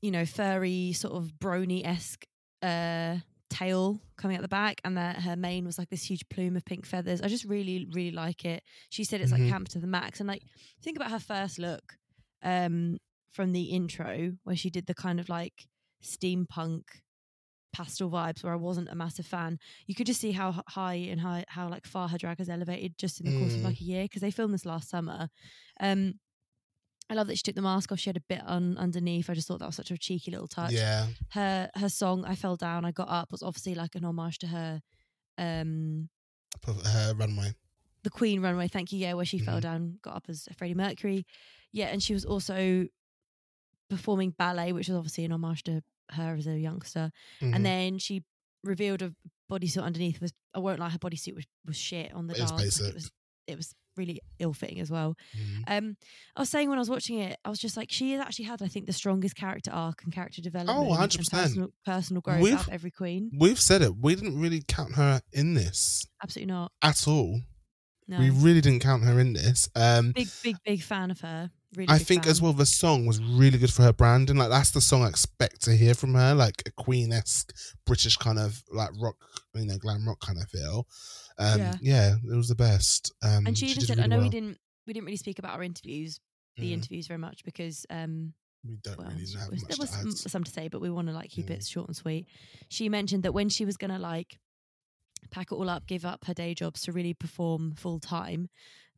[0.00, 2.26] you know, furry sort of brony esque
[2.62, 3.16] uh,
[3.54, 6.64] tail coming out the back, and that her mane was like this huge plume of
[6.64, 7.20] pink feathers.
[7.22, 8.62] I just really, really like it.
[8.90, 9.38] She said it's Mhm.
[9.40, 10.42] like camp to the max, and like
[10.82, 11.96] think about her first look
[12.42, 12.98] um,
[13.32, 15.66] from the intro where she did the kind of like
[16.02, 16.82] steampunk
[17.72, 19.58] pastel vibes where I wasn't a massive fan.
[19.86, 22.96] You could just see how high and high, how like far her drag has elevated
[22.98, 23.64] just in the course of Mm.
[23.64, 25.28] like a year because they filmed this last summer.
[25.80, 26.20] Um,
[27.10, 27.98] I love that she took the mask off.
[28.00, 29.28] She had a bit on underneath.
[29.28, 30.72] I just thought that was such a cheeky little touch.
[30.72, 34.38] Yeah, Her her song "I Fell Down, I Got Up" was obviously like an homage
[34.38, 34.80] to her,
[35.38, 36.08] um,
[36.66, 37.54] her runway.
[38.04, 38.68] the Queen runway.
[38.68, 39.62] Thank you, yeah, where she fell Mhm.
[39.62, 41.24] down, got up as Freddie Mercury.
[41.72, 42.86] Yeah, and she was also
[43.90, 47.10] performing ballet, which was obviously an homage to her as a youngster.
[47.40, 47.54] Mhm.
[47.54, 48.24] and then she
[48.62, 49.14] revealed a
[49.50, 52.50] bodysuit underneath was I won't lie her bodysuit was, was shit on the It was
[52.50, 52.88] dance like basic.
[52.88, 53.10] it was
[53.46, 55.16] it was really ill-fitting as well.
[55.36, 55.78] Mm.
[55.78, 55.96] Um,
[56.36, 58.46] I was saying when I was watching it, I was just like, she has actually
[58.46, 60.78] had, I think, the strongest character arc and character development.
[60.78, 61.30] and 100%.
[61.30, 63.30] Personal, personal growth We've- out of every queen.
[63.38, 63.96] We've said it.
[64.00, 66.72] We didn't really count her in this Absolutely not.
[66.82, 67.40] at all.
[68.06, 68.18] No.
[68.18, 69.68] We really didn't count her in this.
[69.74, 71.50] Um, big, big, big fan of her.
[71.74, 72.30] Really I think fan.
[72.30, 74.36] as well the song was really good for her branding.
[74.36, 77.52] Like that's the song I expect to hear from her, like a Queen esque
[77.86, 79.16] British kind of like rock,
[79.54, 80.86] you know, glam rock kind of feel.
[81.38, 81.78] Um, yeah.
[81.80, 82.14] Yeah.
[82.16, 83.12] it was the best.
[83.22, 84.24] Um, And she, even said, really I know well.
[84.24, 86.20] we didn't we didn't really speak about our interviews,
[86.60, 89.96] the Mm, interviews very much because um we don't well, really have there was to
[89.96, 91.56] some, some to say, but we want to like keep Mm.
[91.56, 92.28] it short and sweet.
[92.70, 94.38] She mentioned that when she was gonna like
[95.30, 98.48] pack it all up, give up her day jobs to really perform full time.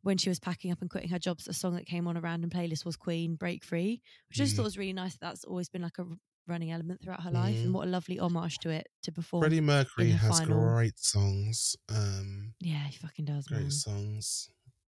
[0.03, 2.21] When she was packing up and quitting her jobs, a song that came on a
[2.21, 5.13] random playlist was Queen "Break Free," which I just thought was really nice.
[5.13, 6.05] That that's always been like a
[6.47, 7.63] running element throughout her life, Mhm.
[7.65, 9.41] and what a lovely homage to it to perform.
[9.41, 11.75] Freddie Mercury has final- great songs.
[11.89, 13.71] Um, yeah, he fucking does, great man.
[13.71, 14.49] songs.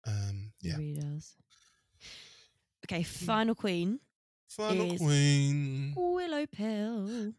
[0.07, 0.77] Um, He yeah.
[0.77, 1.37] really does.
[2.85, 4.01] Okay, final queen,
[4.49, 5.95] Final Queen.
[5.97, 7.33] Willow Pill.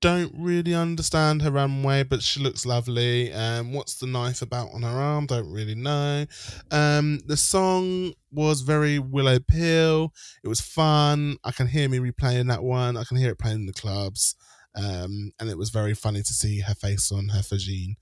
[0.00, 3.32] Don't really understand her runway, but she looks lovely.
[3.32, 5.26] Um, what's the knife about on her arm?
[5.26, 6.24] Don't really know.
[6.70, 10.12] Um, the song was very Willow Pill.
[10.44, 11.36] It was fun.
[11.42, 12.96] I can hear me replaying that one.
[12.96, 14.36] I can hear it playing in the clubs.
[14.76, 17.96] Um, and it was very funny to see her face on her vagine.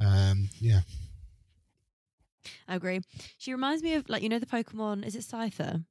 [0.00, 0.80] Um, yeah.
[2.66, 3.00] I agree.
[3.36, 5.06] She reminds me of like you know the Pokemon.
[5.06, 5.84] Is it Scyther?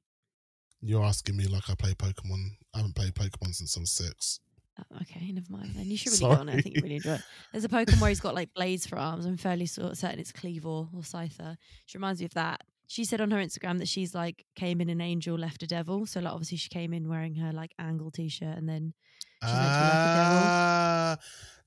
[0.80, 2.56] You're asking me like I play Pokemon.
[2.74, 4.40] I haven't played Pokemon since I was six.
[4.78, 5.70] Oh, okay, never mind.
[5.76, 6.56] Then you should really go on it.
[6.56, 6.82] I think you Sorry.
[6.82, 7.20] really enjoy it.
[7.52, 9.24] There's a Pokemon where he's got like blades for arms.
[9.26, 11.56] I'm fairly sort certain it's Kleavor or Scyther.
[11.86, 12.62] She reminds me of that.
[12.86, 16.06] She said on her Instagram that she's like came in an angel, left a devil.
[16.06, 18.94] So like obviously she came in wearing her like angle t-shirt and then
[19.42, 20.38] She's meant to be like a.
[20.46, 21.16] Ah,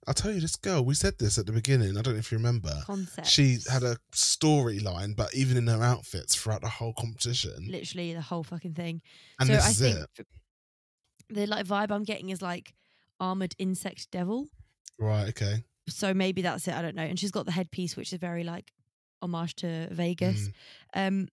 [0.07, 1.97] I'll tell you, this girl, we said this at the beginning.
[1.97, 2.71] I don't know if you remember.
[2.85, 3.27] concept.
[3.27, 7.67] She had a storyline, but even in her outfits throughout the whole competition.
[7.69, 9.01] literally the whole fucking thing.
[9.39, 10.27] And so this I is think it.
[11.29, 12.73] the like vibe I'm getting is like
[13.19, 14.47] armored insect devil.
[14.99, 15.63] Right, okay.
[15.89, 16.73] So maybe that's it.
[16.73, 17.03] I don't know.
[17.03, 18.71] And she's got the headpiece, which is very like
[19.21, 20.49] homage to Vegas.
[20.95, 21.07] Mm.
[21.07, 21.27] Um,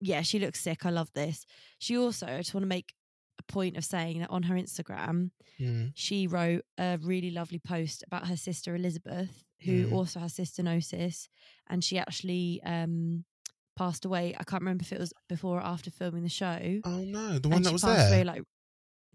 [0.00, 0.86] yeah, she looks sick.
[0.86, 1.44] I love this.
[1.78, 2.94] She also, I just want to make
[3.38, 5.30] a point of saying that on her Instagram,
[5.60, 5.92] Mm.
[5.94, 9.92] she wrote a really lovely post about her sister Elizabeth, who Mm.
[9.92, 11.28] also has cystinosis,
[11.68, 13.24] and she actually um
[13.76, 14.34] passed away.
[14.38, 16.80] I can't remember if it was before or after filming the show.
[16.84, 18.22] Oh no, the one and that she was passed there.
[18.22, 18.42] away like,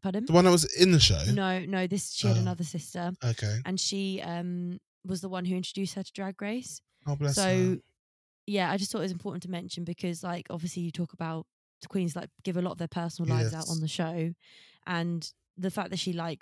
[0.02, 0.26] pardon?
[0.26, 1.22] the one that was in the show.
[1.34, 1.88] No, no.
[1.88, 2.42] This she had Oh.
[2.42, 3.60] another sister, Okay.
[3.66, 6.82] and she um was the one who introduced her to Drag Race.
[7.08, 7.78] Oh bless so her.
[8.48, 11.46] yeah, I just thought it was important to mention because like obviously you talk about
[11.82, 13.70] the queens like give a lot of their personal lives out Yes.
[13.72, 14.34] on the show,
[14.88, 16.40] and the fact that she like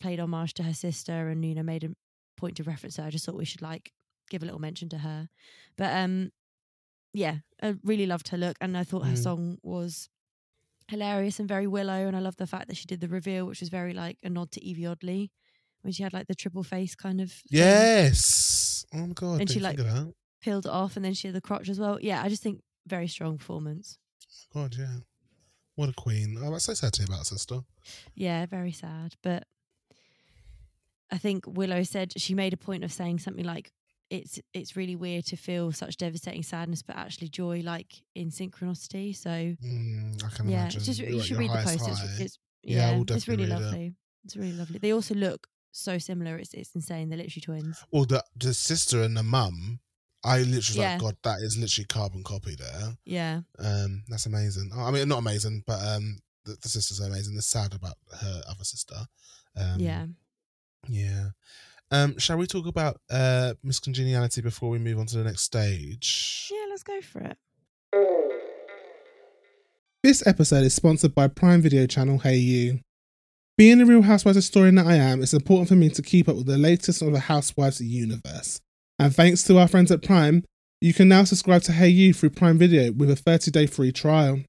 [0.00, 1.90] played homage to her sister and you know made a
[2.36, 3.92] point to reference her, I just thought we should like
[4.30, 5.28] give a little mention to her.
[5.76, 6.32] But um,
[7.14, 9.22] yeah, I really loved her look, and I thought her Mm.
[9.22, 10.08] song was
[10.88, 13.60] hilarious and very Willow, and I love the fact that she did the reveal, which
[13.60, 15.30] was very like a nod to Yvie Oddly
[15.82, 18.84] when she had like the triple face kind of thing Yes.
[18.94, 19.40] Oh my god.
[19.40, 19.78] And she, like-
[20.40, 21.98] peeled it off, and then she had the crotch as well.
[22.00, 23.98] Yeah, I just think very strong performance.
[24.54, 24.96] Oh God, yeah.
[25.74, 26.38] What a queen.
[26.40, 27.60] Oh, that's so sad to hear about her sister.
[28.14, 29.14] Yeah, very sad.
[29.22, 29.44] But
[31.10, 33.72] I think Willow said she made a point of saying something like,
[34.10, 39.14] "It's it's really weird to feel such devastating sadness, but actually joy, like in synchronicity."
[39.16, 40.78] So Mm, I can yeah, imagine.
[40.78, 41.88] it's just You're you should read the post.
[41.88, 43.62] It's, it's Yeah, yeah, it's really read it.
[43.62, 43.94] lovely.
[44.24, 44.78] It's really lovely.
[44.78, 46.36] They also look so similar.
[46.36, 47.08] It's it's insane.
[47.08, 47.84] They're literally twins.
[47.90, 49.80] Well, the the sister and the mum,
[50.24, 50.92] I literally Yeah.
[50.92, 52.96] like, God, that is literally carbon copy there.
[53.04, 54.70] Yeah, Um, that's amazing.
[54.74, 57.36] Oh, I mean, not amazing, but um, the, the sister's amazing.
[57.36, 58.96] It's sad about her other sister.
[59.56, 60.06] Um, yeah.
[60.88, 61.28] yeah.
[61.90, 65.42] Um, shall we talk about uh Miss Congeniality before we move on to the next
[65.42, 66.50] stage?
[66.52, 67.38] Yeah, let's go for it.
[70.02, 72.80] This episode is sponsored by Prime Video channel hayu.
[73.58, 76.36] Being a Real Housewives historian that I am, it's important for me to keep up
[76.36, 78.60] with the latest of the Housewives universe.
[78.98, 80.44] And thanks to our friends at Prime,
[80.80, 84.40] you can now subscribe to hayu through Prime Video with a 30 day free trial.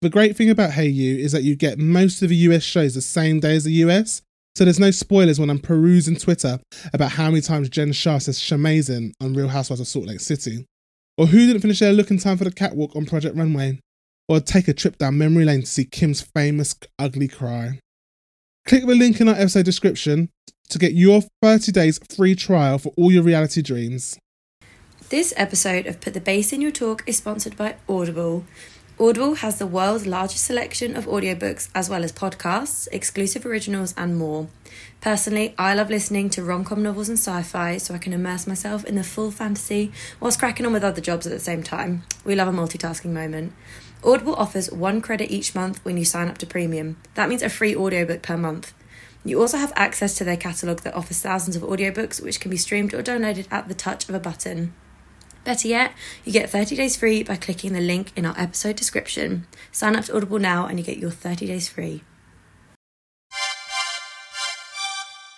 [0.00, 3.02] The great thing about hayu is that you get most of the US shows the
[3.02, 4.22] same day as the US,
[4.58, 6.58] so there's no spoilers when I'm perusing Twitter
[6.92, 10.66] about how many times Jen Shah says Shamazin on Real Housewives of Salt Lake City,
[11.16, 13.78] or who didn't finish their look in time for the catwalk on Project Runway
[14.26, 17.78] or take a trip down memory lane to see Kim's famous ugly cry.
[18.66, 20.28] Click the link in our episode description
[20.70, 24.18] to get your 30 days free trial for all your reality dreams.
[25.08, 28.44] This episode of Put the Bass in Your Talk is sponsored by Audible.
[29.00, 34.16] Audible has the world's largest selection of audiobooks as well as podcasts, exclusive originals, and
[34.16, 34.48] more.
[35.00, 38.48] Personally, I love listening to rom com novels and sci fi so I can immerse
[38.48, 42.02] myself in the full fantasy whilst cracking on with other jobs at the same time.
[42.24, 43.52] We love a multitasking moment.
[44.02, 46.96] Audible offers one credit each month when you sign up to premium.
[47.14, 48.74] That means a free audiobook per month.
[49.24, 52.56] You also have access to their catalogue that offers thousands of audiobooks which can be
[52.56, 54.74] streamed or downloaded at the touch of a button.
[55.48, 55.94] Better yet,
[56.26, 59.46] you get 30 days free by clicking the link in our episode description.
[59.72, 62.02] Sign up to Audible now and you get your 30 days free.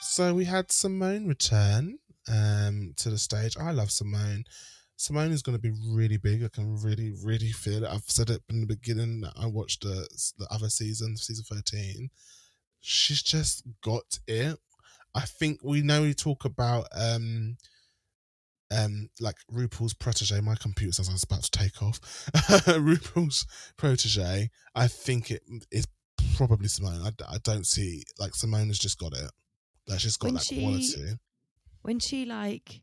[0.00, 3.56] So we had Symone return um, to the stage.
[3.56, 4.42] I love Symone.
[4.98, 6.42] Symone is going to be really big.
[6.42, 7.88] I can really, really feel it.
[7.88, 9.22] I've said it in the beginning.
[9.40, 12.10] I watched the, the other season, season 13.
[12.80, 14.58] She's just got it.
[15.14, 17.58] I think we know we talk about um
[18.70, 20.40] um like RuPaul's protege.
[20.40, 22.00] My computer says I was about to take off.
[22.66, 24.50] RuPaul's protege.
[24.74, 25.86] I think it is
[26.36, 27.02] probably Symone.
[27.04, 29.30] I, I don't see like Symone has just got it.
[29.88, 31.18] Like she's got When that she- quality.
[31.82, 32.82] When she like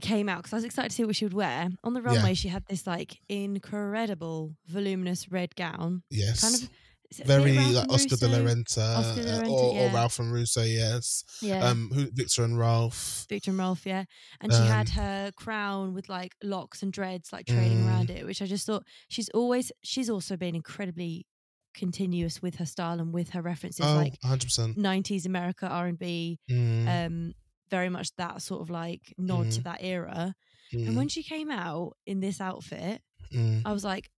[0.00, 2.14] came out, because I was excited to see what she would wear, on the Yeah.
[2.14, 6.02] runway she had this like incredible voluminous red gown.
[6.10, 6.40] Yes.
[6.40, 6.70] Kind of
[7.18, 9.94] very like and Oscar de la Renta, Oscar de la uh, Renta, or, or yeah.
[9.94, 11.24] Ralph and Russo, yes.
[11.42, 11.64] Yeah.
[11.64, 13.26] Um, who Victor and Ralph.
[13.28, 14.04] Victor and Ralph, yeah.
[14.40, 17.86] And she had Um, her crown with like locks and dreads like trailing Mm.
[17.86, 21.26] around it, which I just thought she's always she's also been incredibly
[21.74, 24.76] continuous with her style and with her references Oh, like 100 percent.
[24.76, 27.34] 90s America R&B, Mm, um
[27.70, 29.64] very much that sort of like nod to Mm.
[29.64, 30.34] that era.
[30.74, 33.00] mm, And when she came out in this outfit,
[33.32, 34.10] mm, I was like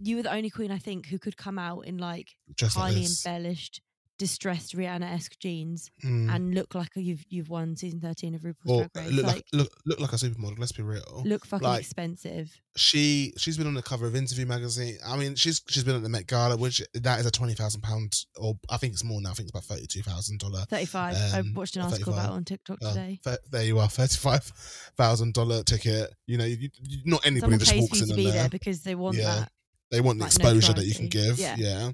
[0.00, 3.02] you were the only queen I think who could come out in like just highly
[3.02, 3.24] this.
[3.24, 3.80] embellished
[4.18, 6.34] distressed Rihanna-esque jeans Mm.
[6.34, 9.14] and look like you've you've won season 13 of RuPaul's or Drag Race.
[9.14, 10.58] look like, like look look like a supermodel.
[10.58, 11.22] Let's be real.
[11.26, 12.50] look fucking like- expensive.
[12.78, 14.96] She she's been on the cover of Interview magazine.
[15.06, 17.82] I mean, she's she's been at the Met Gala, which that is a twenty thousand
[17.82, 19.32] pound, or I think it's more now.
[19.32, 21.14] I think it's about thirty two thousand dollar 35.
[21.14, 21.20] Um,
[21.54, 22.14] I watched an article 35.
[22.24, 23.20] about it on TikTok Oh, today.
[23.22, 24.50] th- there you are, thirty-five
[24.96, 26.14] thousand dollar ticket.
[26.26, 28.32] You know, you, you, not anybody Someone just walks in to be there.
[28.32, 29.40] there because they want Yeah.
[29.40, 29.52] that.
[29.90, 31.38] They want the like, exposure that you can give.
[31.38, 31.54] Yeah.
[31.58, 31.90] Yeah.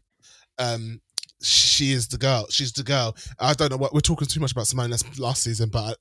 [0.59, 1.01] Um,
[1.45, 2.47] she is the girl.
[2.51, 3.17] She's the girl.
[3.39, 5.99] I don't know what we're talking too much about Symone last, last season, but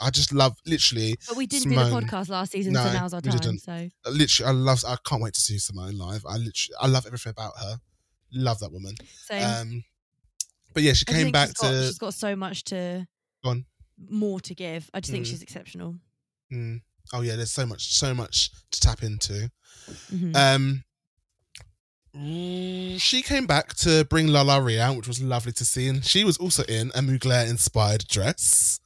[0.00, 2.92] I, I just love literally, But we didn't do the podcast last season, No, so
[2.92, 3.38] now's our we time.
[3.40, 3.58] didn't.
[3.60, 4.84] So literally, I love.
[4.86, 6.22] I can't wait to see Symone live.
[6.28, 7.76] I literally, I love everything about her.
[8.32, 8.94] Love that woman.
[9.24, 9.42] same.
[9.42, 9.84] Um,
[10.74, 11.82] but yeah, she I came back she's got, to.
[11.86, 13.06] she's got so much to
[13.42, 13.64] Go on.
[14.10, 14.90] more to give.
[14.92, 15.30] I just think Mm.
[15.30, 15.94] she's exceptional.
[16.52, 16.82] Mm,
[17.14, 19.50] oh yeah, there's so much, so much to tap into.
[20.12, 20.36] Mhm.
[20.36, 20.84] Um,
[22.98, 26.36] she came back to bring LaLa Ri, which was lovely to see, and she was
[26.38, 28.80] also in a Mugler inspired dress.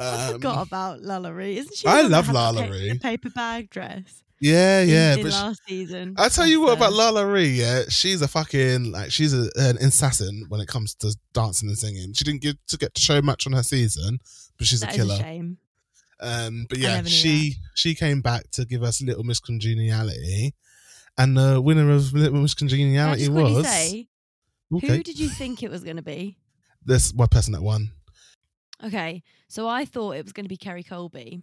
[0.00, 1.58] I Um, forgot about LaLa Ri.
[1.58, 1.86] Isn't she?
[1.86, 4.22] I love had the pa- paper bag dress.
[4.40, 6.14] Yeah, yeah, In, but she- last season.
[6.18, 6.92] I tell you what about
[7.30, 11.68] Ri, yeah, she's a fucking like she's a, an assassin when it comes to dancing
[11.68, 12.12] and singing.
[12.12, 14.18] She didn't get to get to show much on her season,
[14.58, 15.14] but she's That a killer.
[15.14, 15.58] a shame.
[16.20, 20.54] Um, but yeah, she she came back to give us Little Miss Congeniality,
[21.18, 24.08] and the winner of Little Miss Can I Congeniality just was say,
[24.74, 24.86] okay.
[24.96, 26.36] who did you think it was going to be?
[26.84, 27.90] This one person that won.
[28.84, 31.42] Okay, so I thought it was going to be Kerri Colby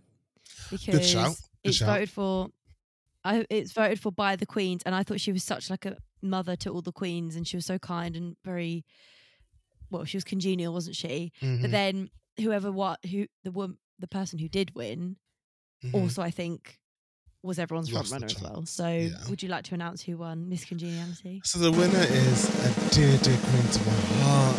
[0.70, 1.30] because shout,
[1.64, 1.88] good it's shout.
[1.88, 2.50] voted for.
[3.24, 5.98] I it's voted for by the queens, and I thought she was such like a
[6.22, 8.84] mother to all the queens, and she was so kind and very.
[9.92, 11.32] Well, she was congenial, wasn't she?
[11.42, 15.16] Mhm, But then whoever what who the wom- the person who did win
[15.84, 15.94] mhm.
[15.94, 16.78] also I think
[17.42, 18.66] was everyone's front Lost runner as well.
[18.66, 19.10] So yeah.
[19.30, 21.42] would you like to announce who won Miss Congeniality?
[21.46, 24.56] So the winner is a dear, dear queen to my heart.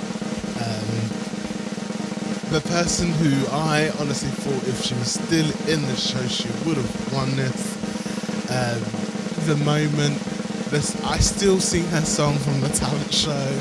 [0.61, 1.21] Um,
[2.51, 6.77] the person who I honestly thought if she was still in the show, she would
[6.77, 7.77] have won this.
[8.51, 8.83] Um,
[9.47, 10.19] the moment,
[10.71, 13.53] this I still sing her song from the talent show.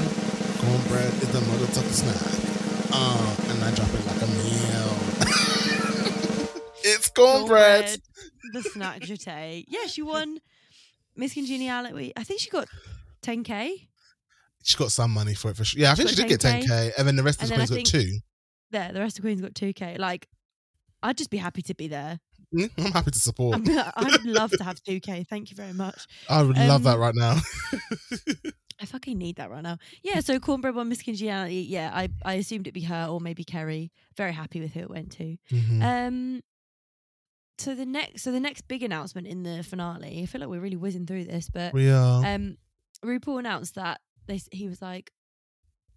[0.59, 2.39] Kornbread is the mother tucker snack.
[2.91, 4.89] Uh, and I drop it like a meal.
[6.83, 7.83] it's Kornbread.
[7.83, 8.01] Kornbread,
[8.53, 9.65] the snack Jeté.
[9.67, 10.39] Yeah, she won
[11.15, 12.13] Miss Congeniality.
[12.17, 12.67] I think she got
[13.23, 13.87] 10k.
[14.63, 15.79] She got some money for it for sure.
[15.81, 16.63] Yeah, I think Got she did get 10K.
[16.65, 18.17] 10k, and then the rest of the I queens got two.
[18.71, 19.97] There, the rest of the Queens got 2k.
[19.97, 20.27] Like,
[21.01, 22.19] I'd just be happy to be there.
[22.53, 23.55] Mm, I'm happy to support.
[23.67, 25.27] I'd, I'd love to have 2k.
[25.27, 26.05] Thank you very much.
[26.29, 27.37] I would love that Um, right now.
[28.81, 29.77] I fucking need that right now.
[30.03, 31.65] Yeah, so Kornbread won Miss Congeniality.
[31.69, 33.91] Yeah, I, I assumed it'd be her or maybe Kerri.
[34.17, 35.37] Very happy with who it went to.
[35.51, 35.81] Mhm.
[35.83, 36.41] Um,
[37.59, 40.21] so the next, so the next big announcement in the finale.
[40.21, 42.25] I feel like we're really whizzing through this, but we are.
[42.25, 42.57] um,
[43.03, 45.11] RuPaul announced that they he was like,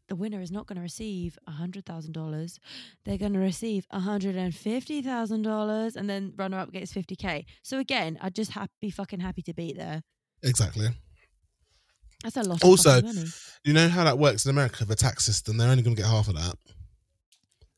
[0.08, 2.58] the winner is not going to receive a hundred thousand dollars.
[3.04, 6.92] They're going to receive a hundred and fifty thousand dollars, and then runner up gets
[6.92, 7.46] fifty k.
[7.62, 10.02] So again, I'd just ha- be fucking happy to be there.
[10.42, 10.88] Exactly.
[12.22, 12.62] That's a lot.
[12.64, 13.28] Also, of fucking money.
[13.64, 16.10] You know how that works in America, the tax system, they're only going to get
[16.10, 16.54] half of that.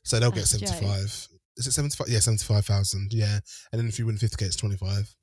[0.03, 0.79] So they'll That's get joke.
[0.79, 1.27] 75.
[1.57, 2.07] Is it 75?
[2.09, 3.09] Yeah, 75,000.
[3.11, 3.39] Yeah.
[3.71, 5.15] And then if you win 50k, it's 25.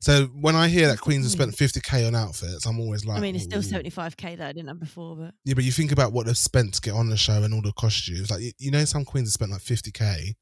[0.00, 1.64] So when I hear that Queens have spent hmm.
[1.64, 4.46] 50k on outfits, I'm always like, I mean, it's still "Ooh." seventy five k that
[4.46, 6.92] I didn't have before, but Yeah, but you think about what they've spent to get
[6.94, 8.30] on the show and all the costumes.
[8.30, 10.34] Like, you, you know, some Queens have spent like 50k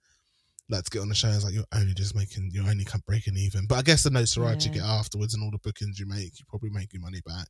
[0.71, 1.29] like to get on the show.
[1.29, 3.67] It's like, you're only just making, you're only breaking even.
[3.69, 4.81] But I guess the notoriety you Yeah.
[4.83, 7.49] get afterwards and all the bookings you make, you probably make your money back.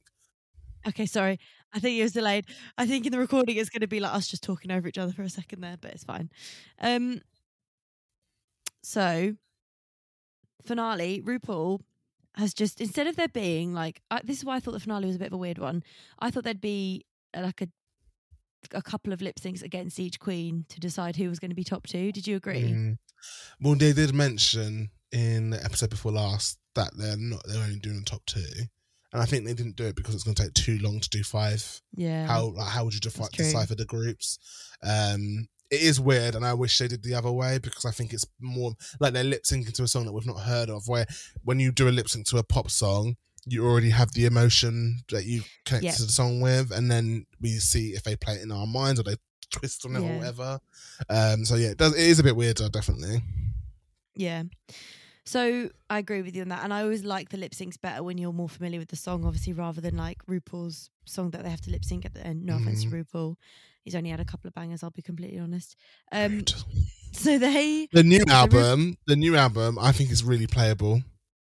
[0.89, 1.39] Okay, sorry.
[1.73, 2.47] I think it was delayed.
[2.79, 4.99] I think in the recording it's going to be like us just talking over each
[4.99, 6.31] other for a second there, but it's fine.
[6.81, 7.21] Um,
[8.83, 9.35] so
[10.65, 11.81] finale, RuPaul
[12.37, 15.07] has just instead of there being like I, this is why I thought the finale
[15.07, 15.83] was a bit of a weird one.
[16.19, 17.05] I thought there'd be
[17.37, 17.69] uh, like a
[18.73, 21.65] a couple of lip syncs against each queen to decide who was going to be
[21.65, 22.13] top two.
[22.13, 22.63] Did you agree?
[22.63, 22.99] Mm.
[23.61, 28.01] Well, they did mention in the episode before last that they're not they're only doing
[28.01, 28.43] the top two,
[29.15, 31.09] and I think they didn't do it because it's going to take too long to
[31.09, 31.81] do five.
[31.97, 32.27] Yeah.
[32.27, 34.39] How like, how would you defi- decipher the groups?
[34.83, 38.13] Um, it is weird, and I wish they did the other way because I think
[38.13, 40.87] it's more like they're lip syncing to a song that we've not heard of.
[40.87, 41.07] Where
[41.45, 44.99] when you do a lip sync to a pop song, you already have the emotion
[45.11, 45.93] that you connect Yeah.
[45.93, 49.01] to the song with, and then we see if they play it in our minds
[49.01, 49.17] or they
[49.51, 50.11] twist on it Yeah.
[50.11, 50.61] or whatever.
[51.09, 51.95] Um, so yeah, it does.
[51.95, 53.23] It is a bit weirder, definitely.
[54.17, 54.45] Yeah.
[55.27, 56.65] So I agree with you on that.
[56.65, 59.25] And I always like the lip syncs better when you're more familiar with the song,
[59.25, 62.45] obviously, rather than like RuPaul's song that they have to lip sync at the end.
[62.45, 63.37] No offense to RuPaul.
[63.85, 65.77] He's only had a couple of bangers, I'll be completely honest.
[66.13, 66.45] Um
[67.13, 71.03] so they The new Ru- album, the new album, I think is really playable.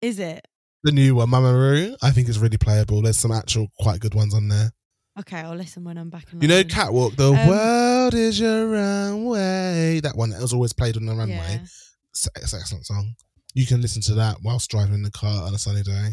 [0.01, 0.47] is it?
[0.85, 3.03] The new one, Mama Ru, I think is really playable.
[3.03, 4.71] There's some actual quite good ones on there.
[5.19, 6.71] Okay, I'll listen when I'm back in You know, London.
[6.77, 10.01] Catwalk, the Um, world is your runway.
[10.01, 11.35] That one that was always played on the runway.
[11.35, 11.63] Yeah.
[12.11, 13.15] It's, it's an excellent song.
[13.57, 16.11] You can listen to that whilst driving in the car on a sunny day.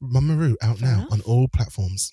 [0.00, 1.12] Mama Ru out Fair now enough.
[1.12, 2.12] on all platforms.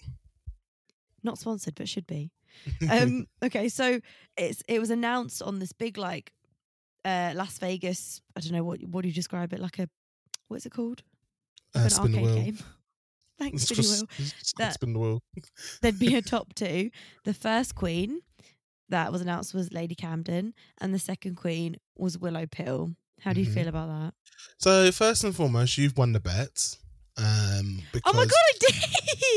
[1.24, 2.32] Not sponsored, but should be.
[2.90, 4.00] um okay so
[4.38, 6.32] it's it was announced on this big like
[7.04, 9.90] uh las vegas i don't know what what do you describe it like a
[10.50, 11.02] what's it called
[11.76, 12.36] Uh, an spin arcade wheel.
[12.36, 12.58] game
[13.40, 14.10] thanks It's Spinny just- Wheel.
[14.20, 15.24] it's just That- spin the wheel.
[15.82, 16.92] there'd be a top two
[17.26, 18.20] the first queen
[18.90, 23.42] that was announced was lady camden and the second queen was willow pill how do
[23.42, 23.54] you Mhm.
[23.54, 24.14] feel about that
[24.58, 26.78] So first and foremost, you've won the bet.
[27.16, 28.76] Um, because oh my god i did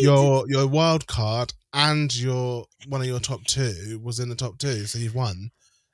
[0.01, 4.57] your your wild card and your one of your top two was in the top
[4.59, 5.51] two, so you've won.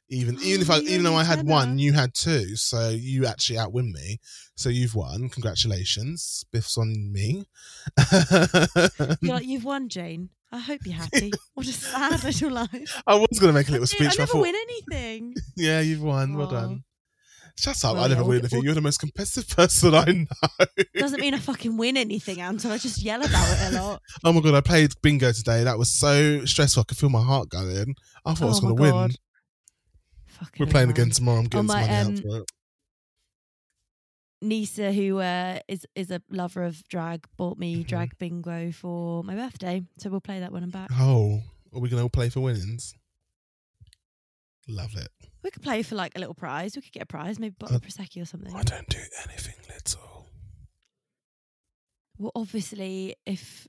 [0.09, 3.59] Even even if I even though I had one, you had two, so you actually
[3.59, 4.21] outwin me.
[4.55, 5.29] So you've won.
[5.31, 7.47] Congratulations, Biff's on me.
[9.21, 13.15] you're like you've won jane i hope you're happy what a sad little life I
[13.17, 16.37] was gonna make a little speech, but I never thought, win anything yeah, you've won.
[16.37, 16.85] Well done.
[17.59, 17.95] Shut up!
[17.95, 18.59] Well, I never yeah, win anything.
[18.59, 20.67] we'll- You're the most competitive person I know.
[20.95, 22.73] doesn't mean I fucking win anything, Anton.
[22.73, 24.03] I just yell about it a lot.
[24.25, 24.55] Oh my god!
[24.55, 25.65] I played bingo today.
[25.65, 26.81] That was so stressful.
[26.81, 27.95] I could feel my heart going.
[28.25, 29.11] I thought I was Oh going to win.
[30.27, 30.97] Fucking We're playing man.
[30.97, 31.39] again tomorrow.
[31.41, 32.45] I'm getting my, some money um, out for it.
[34.41, 37.87] Nisa, who uh, is is a lover of drag, bought me Mhm.
[37.87, 39.83] drag bingo for my birthday.
[39.99, 40.91] So we'll play that when I'm back.
[40.95, 41.43] Oh,
[41.73, 42.93] are we going to play for winnings?
[44.69, 45.11] Love it.
[45.43, 46.77] We could play for like a little prize.
[46.77, 48.55] We could get a prize, maybe bottle of Uh, prosecco or something.
[48.55, 50.29] I don't do anything little.
[52.19, 53.67] Well, obviously, if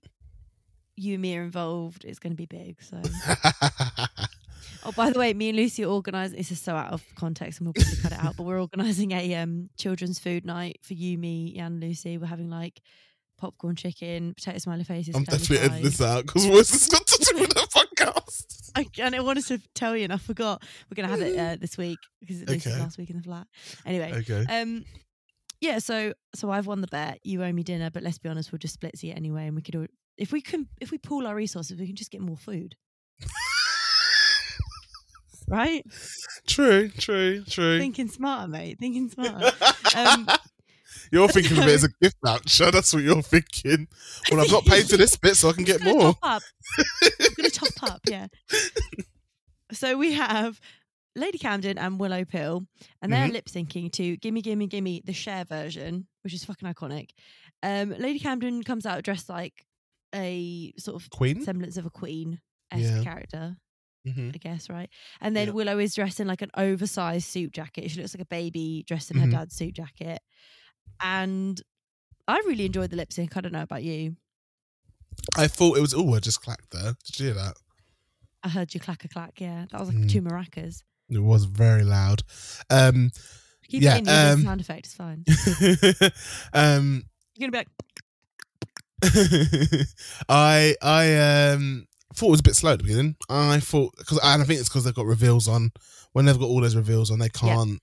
[0.95, 2.81] you and me are involved, it's going to be big.
[2.83, 3.01] So,
[4.85, 6.37] oh, by the way, me and Lucy are organising.
[6.37, 8.35] This is so out of context, and we'll probably cut it out.
[8.37, 12.17] But we're organising a um children's food night for you, me, and Lucy.
[12.19, 12.81] We're having like
[13.39, 15.15] popcorn chicken, potato smiley faces.
[15.15, 17.92] I'm definitely editing this out because what's this got to do with the podcast?
[18.75, 20.63] I, and I wanted to tell you, and I forgot.
[20.89, 22.79] We're gonna have it uh, this week because Okay.
[22.79, 23.47] last week in the flat.
[23.85, 24.45] Anyway, Okay.
[24.49, 24.83] um,
[25.61, 25.79] yeah.
[25.79, 27.19] So, so I've won the bet.
[27.23, 29.61] You owe me dinner, but let's be honest, we'll just split it anyway, and we
[29.61, 29.75] could.
[29.75, 32.75] al- If we can, if we pool our resources, we can just get more food,
[35.47, 35.85] right?
[36.47, 37.79] true, true, true.
[37.79, 38.79] Thinking smarter, mate.
[38.79, 39.51] Thinking smarter.
[39.95, 40.27] Um,
[41.13, 42.71] you're thinking of it as a gift voucher.
[42.71, 43.87] That's what you're thinking.
[44.31, 46.01] Well, I've not paid for this bit, so I can get more.
[46.13, 46.43] Top up.
[47.01, 48.01] I'm gonna top up.
[48.09, 48.27] Yeah.
[49.71, 50.59] so we have
[51.15, 52.65] Lady Camden and Willow Pill,
[53.01, 53.33] and they're Mhm.
[53.33, 57.11] lip syncing to "Gimme, Gimme, Gimme" the Cher version, which is fucking iconic.
[57.61, 59.65] Um, Lady Camden comes out dressed like
[60.15, 61.43] a sort of Queen?
[61.43, 62.39] semblance of a queen
[62.71, 63.03] esque Yeah.
[63.03, 63.57] character,
[64.05, 64.89] hmm I guess, right?
[65.21, 65.53] And then Yeah.
[65.53, 67.89] Willow is dressed in like an oversized suit jacket.
[67.89, 69.31] She looks like a baby dressed in her Mhm.
[69.31, 70.19] dad's suit jacket,
[71.01, 71.61] and
[72.27, 73.35] I really enjoyed the lip sync.
[73.37, 74.15] I don't know about you.
[75.37, 75.93] I thought it was.
[75.93, 76.93] Oh, I just clacked there.
[77.05, 77.55] Did you hear that?
[78.43, 79.39] I heard you clack a clack.
[79.39, 80.11] Yeah, that was like Mm.
[80.11, 80.83] two maracas.
[81.09, 82.23] It was very loud.
[82.69, 83.11] Um,
[83.67, 85.23] Keep Yeah, um, sound effect is fine.
[86.53, 87.03] um,
[87.37, 87.67] You're gonna be like,
[90.29, 91.15] I I
[91.51, 93.15] um thought it was a bit slow at the beginning.
[93.29, 95.71] I thought because and I think it's because they've got reveals on.
[96.13, 97.79] When they've got all those reveals on, they can't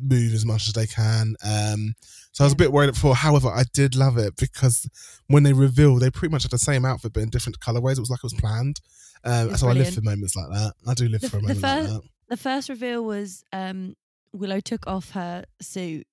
[0.00, 1.36] move as much as they can.
[1.44, 1.94] Um,
[2.32, 3.14] so I was a bit worried before.
[3.14, 4.88] However, I did love it because
[5.28, 7.96] when they reveal, they pretty much had the same outfit but in different colorways.
[7.96, 8.80] It was like it was planned.
[9.24, 10.74] Um, so I live for moments like that.
[10.86, 12.02] I do live The- for a the moment like that.
[12.28, 13.94] The first reveal was um,
[14.32, 16.06] Willow took off her suit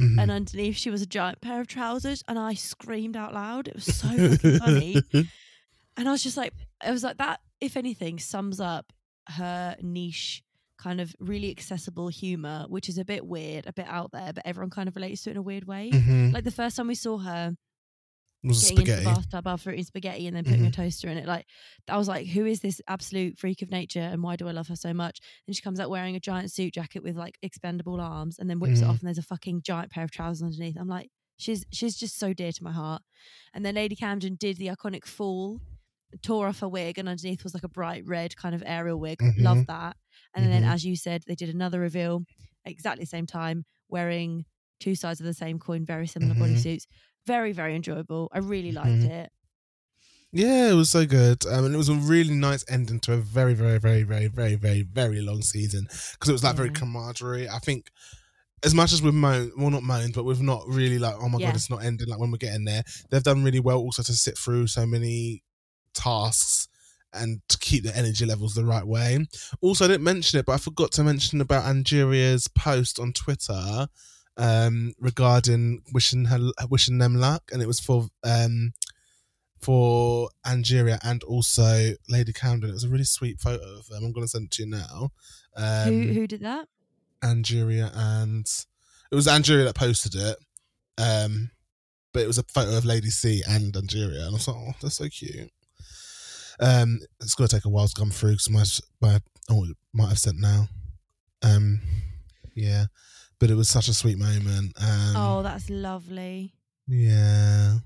[0.00, 0.20] Mhm.
[0.20, 3.68] and underneath she was a giant pair of trousers and I screamed out loud.
[3.68, 5.02] It was so fucking funny.
[5.96, 8.94] And I was just like, I was like, that, if anything, sums up
[9.28, 10.42] her niche,
[10.82, 14.44] kind of really accessible humor, which is a bit weird, a bit out there, but
[14.46, 15.90] everyone kind of relates to it in a weird way.
[15.92, 16.32] Mhm.
[16.34, 17.54] Like the first time we saw her
[18.44, 20.72] was getting into the bathtub after eating spaghetti and then putting a Mhm.
[20.74, 21.46] toaster in it, like
[21.88, 24.66] I was like, who is this absolute freak of nature and why do I love
[24.68, 25.20] her so much?
[25.46, 28.58] And she comes out wearing a giant suit jacket with like expendable arms and then
[28.58, 28.88] whips it Mhm.
[28.90, 30.76] off and there's a fucking giant pair of trousers underneath.
[30.76, 33.02] I'm like, she's she's just so dear to my heart.
[33.54, 35.60] And then Lady Camden did the iconic fall,
[36.20, 39.18] tore off her wig, and underneath was like a bright red kind of aerial wig.
[39.20, 39.40] Mhm.
[39.40, 39.96] Love that.
[40.34, 40.72] And then, Mhm.
[40.72, 42.24] as you said, they did another reveal
[42.64, 44.44] exactly the same time, wearing
[44.80, 46.38] two sides of the same coin, very similar Mhm.
[46.56, 46.86] bodysuits.
[47.26, 48.28] Very, very enjoyable.
[48.32, 49.10] I really liked Mhm.
[49.10, 49.32] it.
[50.32, 51.44] Yeah, it was so good.
[51.46, 54.54] Um, and it was a really nice ending to a very, very, very, very, very,
[54.54, 57.48] very, very long season because it was like very camaraderie.
[57.48, 57.90] I think
[58.64, 61.38] as much as we've moaned, well, not moaned, but we've not really like, oh my
[61.38, 61.48] Yeah.
[61.48, 62.08] god, it's not ending.
[62.08, 65.42] Like when we're getting there, they've done really well also to sit through so many
[65.94, 66.68] tasks
[67.12, 69.26] and to keep the energy levels the right way.
[69.60, 73.88] Also, I didn't mention it, but I forgot to mention about Angeria's post on Twitter
[74.36, 76.38] um, regarding wishing her
[76.68, 78.72] wishing them luck, and it was for um,
[79.60, 82.70] for Angeria and also Lady Camden.
[82.70, 84.04] It was a really sweet photo of them.
[84.04, 85.10] I'm going to send it to you now.
[85.56, 86.68] Um, who who did that?
[87.22, 88.46] Angeria and
[89.10, 90.36] it was Angeria that posted it.
[90.98, 91.50] Um,
[92.12, 94.72] but it was a photo of Lady C and Angeria, and I was like, oh,
[94.80, 95.50] they're so cute.
[96.62, 98.64] Um, it's going to take a while to come through because my
[99.08, 100.68] my oh, it might have sent now.
[101.42, 101.80] Um,
[102.54, 102.84] yeah,
[103.40, 104.72] but it was such a sweet moment.
[104.80, 106.54] Um, oh, that's lovely.
[106.86, 107.78] yeah.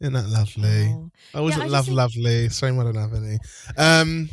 [0.00, 0.86] Isn't that lovely?
[0.94, 1.10] Oh.
[1.34, 2.48] I always Yeah, love think- lovely.
[2.48, 3.38] Shame I don't have any.
[3.76, 4.30] Um,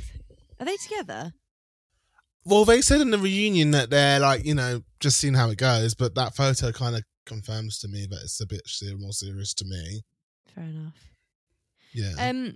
[0.61, 1.33] Are they together?
[2.45, 5.57] well, they said in the reunion that they're like, you know, just seeing how it
[5.57, 8.61] goes, but that photo kind of confirms to me that it's a bit
[8.97, 10.03] more serious to me.
[10.55, 10.93] Fair enough.
[11.93, 12.13] Yeah.
[12.29, 12.55] Um,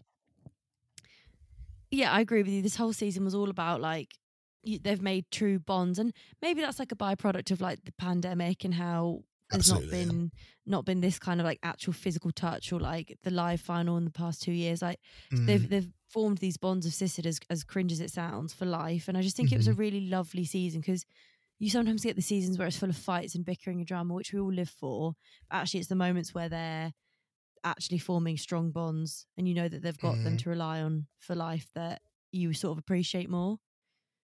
[1.91, 2.61] yeah, I agree with you.
[2.61, 4.15] This whole season was all about like
[4.63, 8.63] you, they've made true bonds, and maybe that's like a byproduct of like the pandemic
[8.63, 9.21] and how
[9.51, 10.31] there's Absolutely, not been
[10.65, 14.05] not been this kind of like actual physical touch or like the live final in
[14.05, 14.81] the past two years.
[14.81, 14.99] Like
[15.31, 15.45] Mm.
[15.47, 19.07] they've they've formed these bonds of sisterhood as, as cringe as it sounds for life,
[19.07, 19.73] and I just think it was Mm-hmm.
[19.73, 21.05] a really lovely season because.
[21.59, 24.33] You sometimes get the seasons where it's full of fights and bickering and drama, which
[24.33, 25.13] we all live for.
[25.47, 26.91] But actually, it's the moments where they're
[27.63, 30.39] actually forming strong bonds and you know that they've got them Mhm.
[30.43, 32.01] to rely on for life that
[32.31, 33.59] you sort of appreciate more.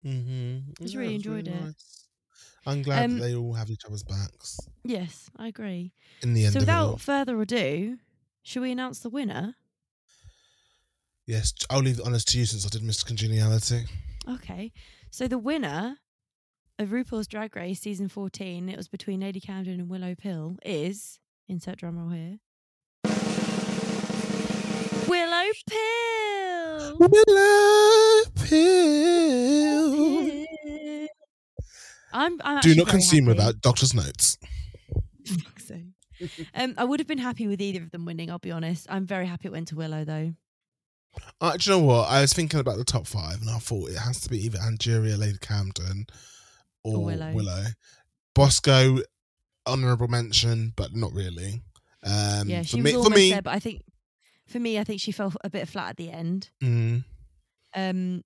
[0.05, 0.73] Mm-hmm.
[0.83, 1.55] Just really enjoyed it.
[1.61, 2.09] Nice.
[2.67, 5.93] I'm glad Um, that they all have each other's backs Yes, I agree.
[6.23, 6.87] in the end So of it all.
[6.93, 7.99] without further ado,
[8.43, 9.57] should we announce the winner?
[11.27, 13.07] Yes, I'll leave the honours to you since I did Mr.
[13.07, 13.85] Congeniality.
[14.29, 14.73] Okay.
[15.11, 15.99] So the winner
[16.79, 21.19] of RuPaul's Drag Race season 14, it was between Lady Camden and Willow Pill, is
[21.49, 22.41] insert drum roll here.
[25.09, 26.97] Willow Pill.
[26.99, 30.45] Willow Pill.
[32.13, 33.37] I'm, I'm Do not consume happy.
[33.39, 34.39] without doctor's notes.
[35.59, 35.75] For
[36.55, 38.31] um, I would have been happy with either of them winning.
[38.31, 38.87] I'll be honest.
[38.89, 40.33] I'm very happy it went to Willow though.
[41.41, 42.09] Uh, do you know what?
[42.11, 44.59] I was thinking about the top five, and I thought it has to be either
[44.59, 46.07] Angeria, Lady Camden,
[46.83, 47.33] or, Or Willow.
[47.33, 47.65] Willow.
[48.35, 48.99] Bosco,
[49.67, 51.63] honourable mention, but not really.
[52.05, 53.83] Um, yeah, for she me, was for almost me, there, but I think
[54.47, 56.51] for me, I think she fell a bit flat at the end.
[56.63, 57.05] mm,
[57.75, 58.23] Um,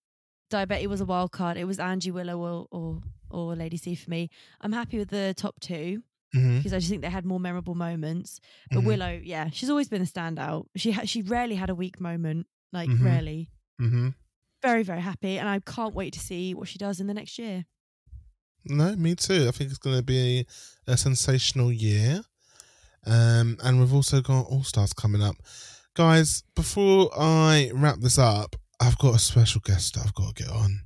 [0.50, 1.56] Daya Betty was a wild card.
[1.56, 3.00] It was Angie Willow or, or
[3.30, 4.30] or Lady C for me.
[4.62, 6.02] I'm happy with the top two
[6.32, 8.40] because I just think they had more memorable moments.
[8.70, 10.66] But mhm, Willow, yeah, she's always been a standout.
[10.76, 13.02] She ha- she rarely had a weak moment, like Mhm.
[13.04, 13.50] rarely.
[13.80, 14.14] mhm.
[14.62, 17.38] Very very happy, and I can't wait to see what she does in the next
[17.38, 17.66] year.
[18.64, 19.46] No, me too.
[19.48, 20.46] I think it's going to be
[20.86, 22.22] a sensational year.
[23.06, 25.36] Um, and we've also got All Stars coming up.
[25.98, 30.44] Guys, before I wrap this up, I've got a special guest that I've got to
[30.44, 30.80] get on.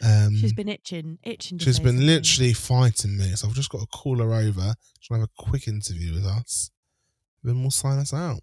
[0.00, 1.58] Um, She's been itching, itching.
[1.58, 2.06] To she's say been something.
[2.06, 4.74] literally fighting me, so I've just got to call her over.
[5.00, 6.70] She'll have a quick interview with us.
[7.42, 8.42] Then we'll sign us out.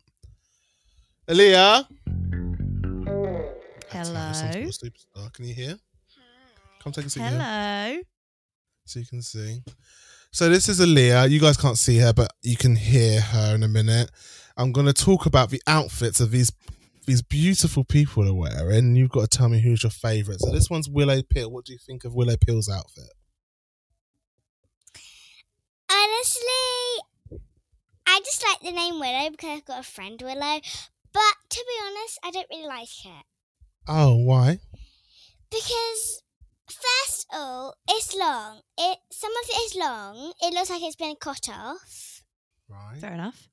[1.29, 1.87] Aaliyah.
[3.89, 4.31] Hello.
[4.33, 5.31] Superstar.
[5.31, 5.77] Can you hear?
[6.83, 8.01] Come take a seat here Hello.
[8.83, 9.63] so you can see.
[10.33, 11.29] So this is Aaliyah.
[11.29, 14.11] You guys can't see her, but you can hear her in a minute.
[14.57, 16.51] I'm going to talk about the outfits of these
[17.07, 18.95] these beautiful people are wearing.
[18.95, 20.39] You've got to tell me who's your favourite.
[20.39, 21.51] So this one's Willow Peel.
[21.51, 23.09] What do you think of Willow Peel's outfit?
[25.89, 27.41] Honestly,
[28.07, 30.59] I just like the name Willow because I've got a friend Willow.
[31.13, 33.25] But to be honest, I don't really like it
[33.87, 34.59] Oh, why?
[35.49, 36.21] because
[36.67, 38.61] first of all, it's long.
[38.77, 40.33] It some of it is long.
[40.41, 42.21] It looks like it's been cut off,
[42.69, 42.99] Right.
[42.99, 43.49] Fair enough.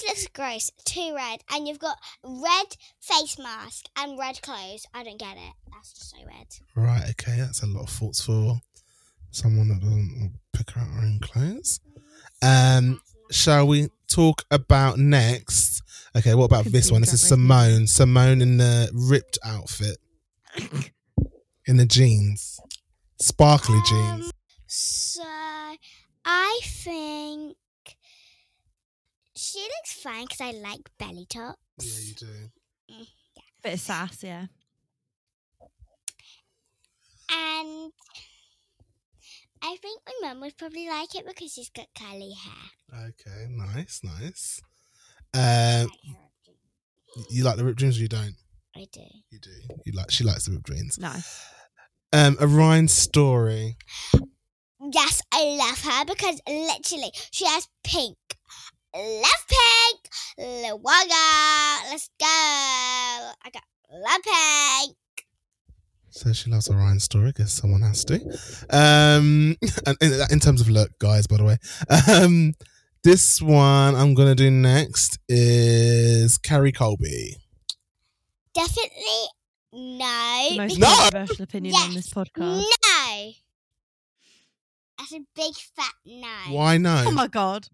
[0.00, 0.70] And like it just looks gross.
[0.84, 4.86] Too red, and you've got red face mask and red clothes.
[4.94, 5.52] I don't get it.
[5.72, 6.46] That's just so red.
[6.74, 7.10] Right.
[7.10, 7.36] Okay.
[7.38, 8.60] That's a lot of thoughts for
[9.30, 11.80] someone that doesn't pick out her own clothes.
[12.42, 15.82] Um, shall we talk about next?
[16.16, 16.34] Okay.
[16.34, 17.00] What about this one?
[17.00, 17.82] This is Symone.
[17.88, 19.98] Symone in the ripped outfit,
[21.66, 22.60] in the jeans,
[23.20, 24.26] sparkly jeans.
[24.26, 24.30] Um,
[24.66, 25.22] So
[26.24, 27.56] I think
[29.44, 31.58] she looks fine because I like belly tops.
[31.80, 33.04] Yeah, you do.
[33.62, 34.46] Bit of sass, yeah.
[37.30, 37.92] And
[39.62, 43.06] I think my mum would probably like it because she's got curly hair.
[43.08, 43.46] Okay.
[43.50, 44.00] Nice.
[44.02, 44.60] Nice.
[45.32, 45.90] Um,
[47.16, 47.98] like you like the ripped jeans?
[47.98, 48.36] or You don't.
[48.76, 49.02] I do.
[49.30, 49.50] You do.
[49.84, 50.10] You like.
[50.10, 50.98] She likes the ripped jeans.
[50.98, 51.46] Nice.
[52.12, 53.76] Um, Orion Story.
[54.92, 58.16] Yes, I love her because literally she has pink.
[58.94, 60.00] Love pink.
[60.38, 61.90] Lil Wagga.
[61.90, 62.26] Let's go.
[62.26, 64.96] I got love pink.
[66.10, 67.32] So she loves Orion Story.
[67.32, 68.14] Guess someone has to.
[68.70, 71.56] Um, and in, in terms of look, guys, by the way,
[72.08, 72.54] um,
[73.02, 77.36] this one I'm gonna do next is Kerri Colby.
[78.54, 79.28] Definitely
[79.72, 80.46] no.
[80.50, 80.86] The most No!
[80.86, 82.62] controversial opinion on this podcast.
[82.62, 83.30] No.
[84.98, 86.28] That's a big fat no.
[86.54, 87.04] Why no?
[87.08, 87.66] Oh my god.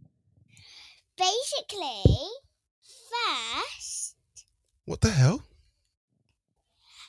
[1.20, 2.16] Basically,
[3.10, 4.16] first,
[4.86, 5.42] what the hell?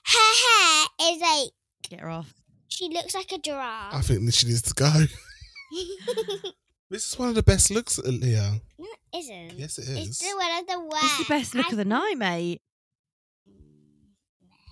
[0.03, 1.51] her hair is like
[1.89, 2.34] Get her off.
[2.68, 3.93] she looks like a giraffe.
[3.93, 4.91] I think she needs to go.
[6.89, 8.59] This is one of the best looks, uh, Leah.
[8.78, 9.57] no, it isn't.
[9.57, 11.05] Yes, it It's still one of the worst.
[11.05, 12.62] It's the best look of the night, mate.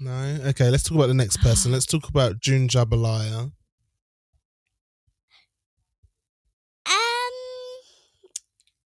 [0.01, 0.39] No.
[0.47, 1.71] Okay, let's talk about the next person.
[1.71, 3.53] Let's talk about June Jambalaya.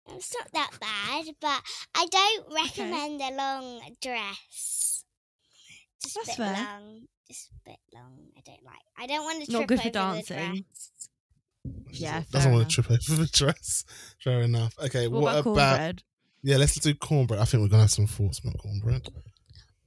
[0.09, 1.63] Um, it's not that bad, but
[1.95, 5.05] I don't recommend a long dress.
[6.03, 6.65] Just That's a bit fair.
[6.65, 7.01] long.
[7.29, 8.19] Just a bit long.
[8.37, 8.75] I don't like.
[8.99, 10.37] I don't want to Not trip good over for dancing.
[10.37, 10.91] the dress.
[12.01, 13.85] Yeah, doesn't fair want to trip over the dress.
[14.23, 14.75] Fair enough.
[14.85, 15.81] Okay, What, what, about about?
[15.81, 15.99] Kornbread?
[16.45, 17.39] Yeah, let's do Kornbread.
[17.39, 19.09] I think we're gonna have some thoughts about Kornbread.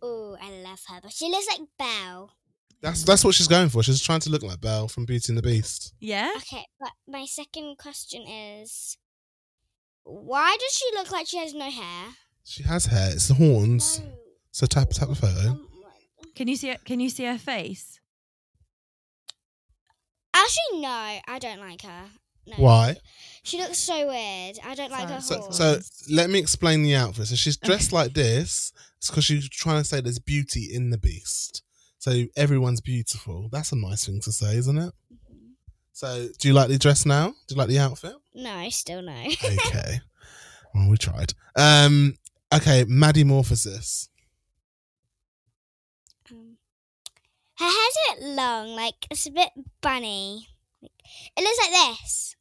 [0.01, 2.31] Oh, I love her, but she looks like Belle.
[2.81, 3.83] That's that's what she's going for.
[3.83, 5.93] She's trying to look like Belle from Beauty and the Beast.
[5.99, 6.31] Yeah?
[6.37, 8.97] Okay, but my second question is,
[10.05, 12.05] why does she look like she has no hair?
[12.43, 13.09] She has hair.
[13.11, 13.99] It's the horns.
[13.99, 14.05] No.
[14.51, 15.49] So tap tap the photo.
[15.49, 15.67] Um,
[16.35, 16.85] Can you see it?
[16.85, 17.99] Can you see her face?
[20.33, 22.05] Actually, no, I don't like her.
[22.47, 22.55] No.
[22.57, 22.95] Why?
[23.43, 24.59] She looks so weird.
[24.63, 25.41] I don't like her Sorry.
[25.51, 25.91] So horns.
[26.07, 27.27] so let me explain the outfit.
[27.27, 28.71] So she's dressed like this.
[28.97, 31.63] It's because she's trying to say there's beauty in the Beast.
[31.97, 33.49] So everyone's beautiful.
[33.51, 34.93] That's a nice thing to say, isn't it?
[35.11, 35.53] Mhm.
[35.93, 37.29] So do you like the dress now?
[37.47, 38.13] Do you like the outfit?
[38.35, 39.13] No, still no.
[39.43, 39.99] Okay.
[40.73, 41.33] well, we tried.
[41.55, 42.15] Um.
[42.53, 44.09] Okay, Maddie Morphosis.
[46.31, 46.57] Um,
[47.57, 49.49] her hair's a bit long, like it's a bit
[49.81, 50.47] bunny.
[50.81, 50.91] Like,
[51.37, 52.35] it looks like this.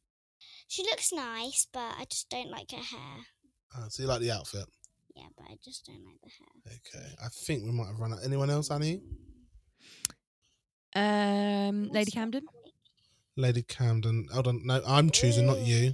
[0.67, 3.17] She looks nice, but I just don't like her hair.
[3.77, 4.65] Oh, so you like the outfit?
[5.15, 6.79] Yeah, but I just don't like the hair.
[7.01, 7.13] Okay.
[7.23, 8.19] I think we might have run out.
[8.25, 9.01] Anyone else, Annie?
[10.95, 12.43] Um, Lady Camden.
[13.37, 14.27] Lady Camden.
[14.33, 14.61] Hold on.
[14.65, 15.93] No, I'm choosing, not you.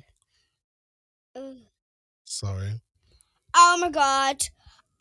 [2.26, 2.82] Sorry.
[3.56, 4.44] Oh my god.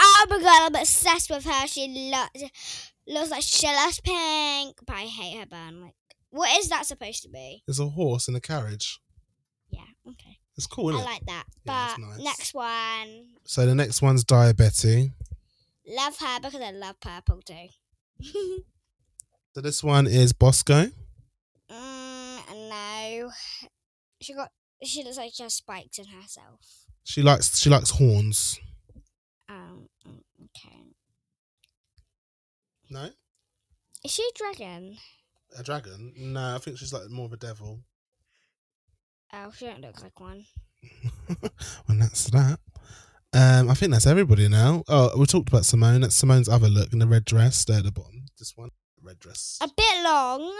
[0.02, 1.66] Oh my god, I'm obsessed with her.
[1.66, 2.48] She lo-
[3.06, 5.82] looks like she loves pink, but I hate her bun.
[5.82, 5.94] Like,
[6.30, 7.62] what is that supposed to be?
[7.66, 8.98] There's a horse in a carriage.
[9.70, 10.38] Yeah, okay.
[10.56, 11.12] It's cool, isn't I it?
[11.12, 11.44] like that.
[11.64, 12.24] Yeah, but it's nice.
[12.24, 15.12] next one, So the next one's Daya Betty.
[15.86, 17.68] love her because I love purple too.
[19.52, 20.86] So this one is Bosco.
[21.68, 21.99] mm,
[22.70, 23.30] no,
[24.20, 24.50] she got.
[24.82, 26.60] She looks like she has spikes in herself.
[27.04, 28.58] She likes she likes horns.
[29.48, 29.88] Um.
[30.06, 30.76] Okay.
[32.90, 33.08] No,
[34.04, 34.96] Is she a dragon?
[35.58, 36.12] a dragon.
[36.16, 37.80] No, I think she's like more of a devil.
[39.32, 40.44] Oh, she don't look like one.
[41.86, 42.58] when that's that.
[43.32, 44.82] Um, I think that's everybody now.
[44.88, 46.00] Oh, we talked about Symone.
[46.00, 48.24] That's Symone's other look in the red dress there at the bottom.
[48.38, 48.70] This one,
[49.02, 50.52] red dress, A bit long.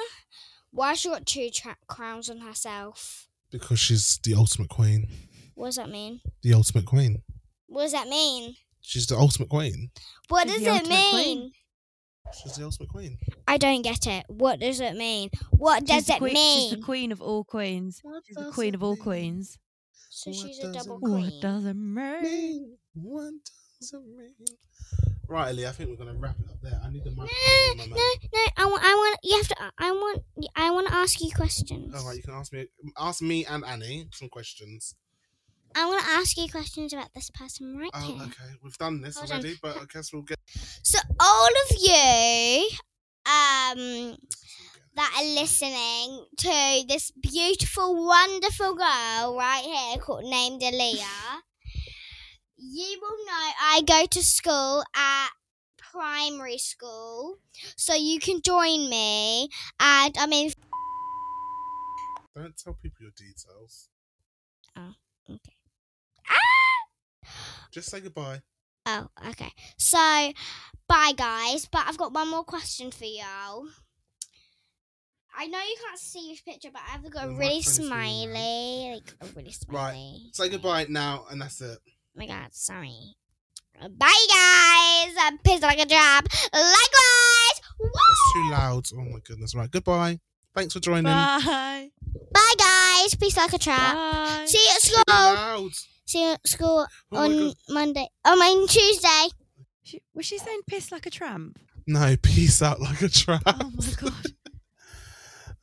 [0.73, 3.27] Why has she got two tra- crowns on herself?
[3.51, 5.09] because she's the ultimate queen.
[5.55, 6.21] What does that mean?
[6.43, 7.23] The ultimate queen.
[7.67, 8.55] What does that mean?
[8.81, 9.91] She's the ultimate queen.
[10.29, 11.11] What She's does the it ultimate mean?
[11.13, 11.53] queen.
[12.41, 13.19] She's the ultimate queen.
[13.49, 14.25] I don't get it.
[14.29, 15.31] What does it mean?
[15.51, 16.71] What does She's the it queen- mean?
[16.71, 17.99] She's the queen of all queens.
[18.05, 19.03] What She's the does queen it of all mean?
[19.03, 19.59] queens.
[20.11, 21.25] so What she's does a it double queen.
[21.25, 22.23] What does it mean?
[22.23, 22.77] Mean.
[22.95, 23.33] What
[23.81, 24.57] does it mean?
[25.31, 26.81] Right, Ellie, I think we're gonna wrap it up there.
[26.85, 27.77] I need the microphone.
[27.77, 28.41] no, no, no.
[28.57, 28.83] I want.
[28.85, 29.19] I want.
[29.23, 29.57] You have to.
[29.79, 30.23] I want.
[30.57, 31.95] I want to ask you questions.
[31.95, 32.67] All right, you can ask me,
[32.99, 34.97] ask me and Annie some questions.
[35.77, 38.23] I want to ask you questions about this person right Oh, here.
[38.25, 38.55] okay.
[38.61, 39.37] We've done this Hold on.
[39.39, 40.37] already, but I guess we'll get.
[40.83, 42.69] So all of you,
[43.27, 44.17] um,
[44.97, 51.39] that are listening to this beautiful, wonderful girl right here called named Aaliyah,
[52.61, 55.29] you will know I go to school at
[55.79, 57.39] primary school,
[57.77, 59.49] so you can join me.
[59.81, 60.53] And I mean,
[62.37, 63.89] Don't tell people your details.
[64.77, 64.93] Oh,
[65.29, 65.57] okay.
[66.29, 67.25] Ah!
[67.73, 68.41] Just say goodbye.
[68.87, 69.53] Oh, okay.
[69.79, 69.99] So,
[70.89, 71.67] bye, guys.
[71.71, 73.67] But I've got one more question for y'all.
[75.37, 77.89] I know you can't see this picture, but I've got a really microphone's for you
[77.89, 77.95] now.
[77.95, 79.77] smiley, like a really smiley.
[79.77, 79.93] Right.
[79.93, 80.31] smiley.
[80.33, 81.79] Say goodbye now, and that's it.
[82.17, 83.15] Oh my god, sorry.
[83.81, 85.15] Bye, guys.
[85.19, 86.27] I'm pissed like a drop.
[86.53, 87.61] Likewise.
[87.79, 87.89] Woo!
[87.93, 88.85] That's too loud.
[88.95, 89.55] Oh my goodness.
[89.55, 89.71] Right.
[89.71, 90.19] Goodbye.
[90.55, 91.05] Thanks for joining.
[91.05, 91.89] Bye.
[92.33, 93.15] Bye, guys.
[93.15, 93.95] Peace like a trap.
[93.95, 94.45] Bye.
[94.47, 95.05] See you at Too school.
[95.09, 95.71] loud.
[96.05, 98.07] See you at school Oh on Monday.
[98.25, 99.29] Oh, my Tuesday.
[99.83, 101.59] She, was she saying piss like a tramp?
[101.87, 103.43] No, peace out like a trap.
[103.47, 104.27] Oh my god.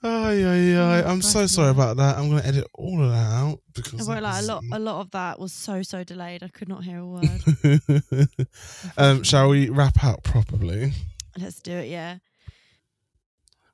[0.08, 1.04] Ay, ay, ay.
[1.04, 2.18] Oh, I'm so sorry about that.
[2.18, 4.08] I'm going to edit all of that out because.
[4.08, 6.44] Lie, a lot, a lot of that was so so delayed.
[6.44, 8.38] I could not hear a word.
[8.98, 10.94] um, shall we wrap up properly?
[11.38, 11.90] Let's do it.
[11.90, 12.20] Yeah.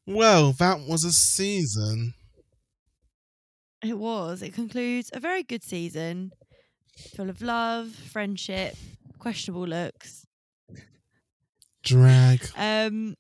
[0.07, 2.15] Well, that was a season.
[3.83, 4.41] It was.
[4.41, 6.31] It concludes a very good season,
[7.15, 8.75] full of love, friendship,
[9.19, 10.25] questionable looks.
[11.83, 12.47] Drag.
[12.57, 13.17] Um,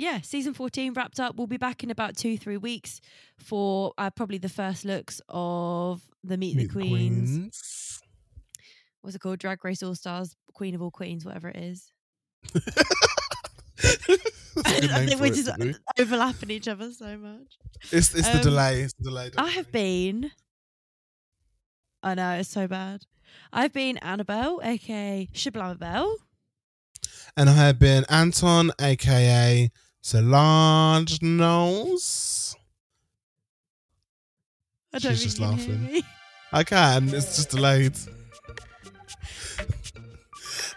[0.00, 1.36] yeah, season fourteen wrapped up.
[1.36, 3.00] We'll be back in about two three weeks
[3.38, 8.00] for uh, probably the first looks of the Meet, Meet the Queens.
[9.02, 9.38] What's it called?
[9.38, 11.92] Drag Race All Stars, Queen of All Queens, whatever it is.
[12.54, 12.66] That's
[13.76, 14.14] a
[14.66, 15.50] I think we're it just
[15.98, 17.58] overlapping each other so much.
[17.92, 18.80] It's, it's the Um, delay.
[18.82, 19.30] It's the delay.
[19.30, 20.30] don't I have been.
[22.02, 23.02] I know it's so bad.
[23.52, 26.14] I've been Annabelle, aka Shablamabelle.
[27.36, 29.70] And I have been Anton, aka
[30.02, 32.56] Solange Knowles.
[34.92, 36.02] I don't She's just you laughing.
[36.52, 37.96] I can, it's just delayed.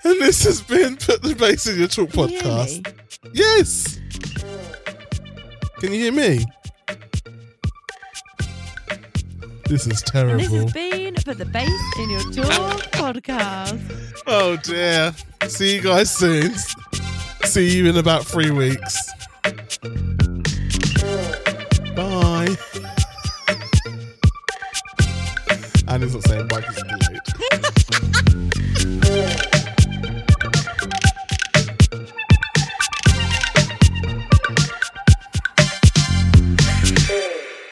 [0.06, 2.86] And this has been Put the Bass in Your Talk Can you podcast.
[3.24, 3.32] me?
[3.34, 4.00] Yes.
[5.80, 6.46] Can you hear me?
[9.66, 14.22] This is And this has been Put the Bass in Your Talk podcast.
[14.28, 15.16] Oh dear.
[15.48, 16.54] See you guys soon.
[17.46, 19.12] See you in about three weeks.
[21.96, 22.56] Bye.
[25.88, 28.34] and it's not saying bye because it's delayed.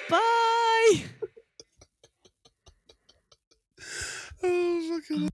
[0.09, 1.03] Bye.
[4.43, 5.30] Oh, fucking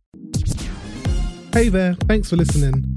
[1.53, 2.96] Hey there, thanks for listening.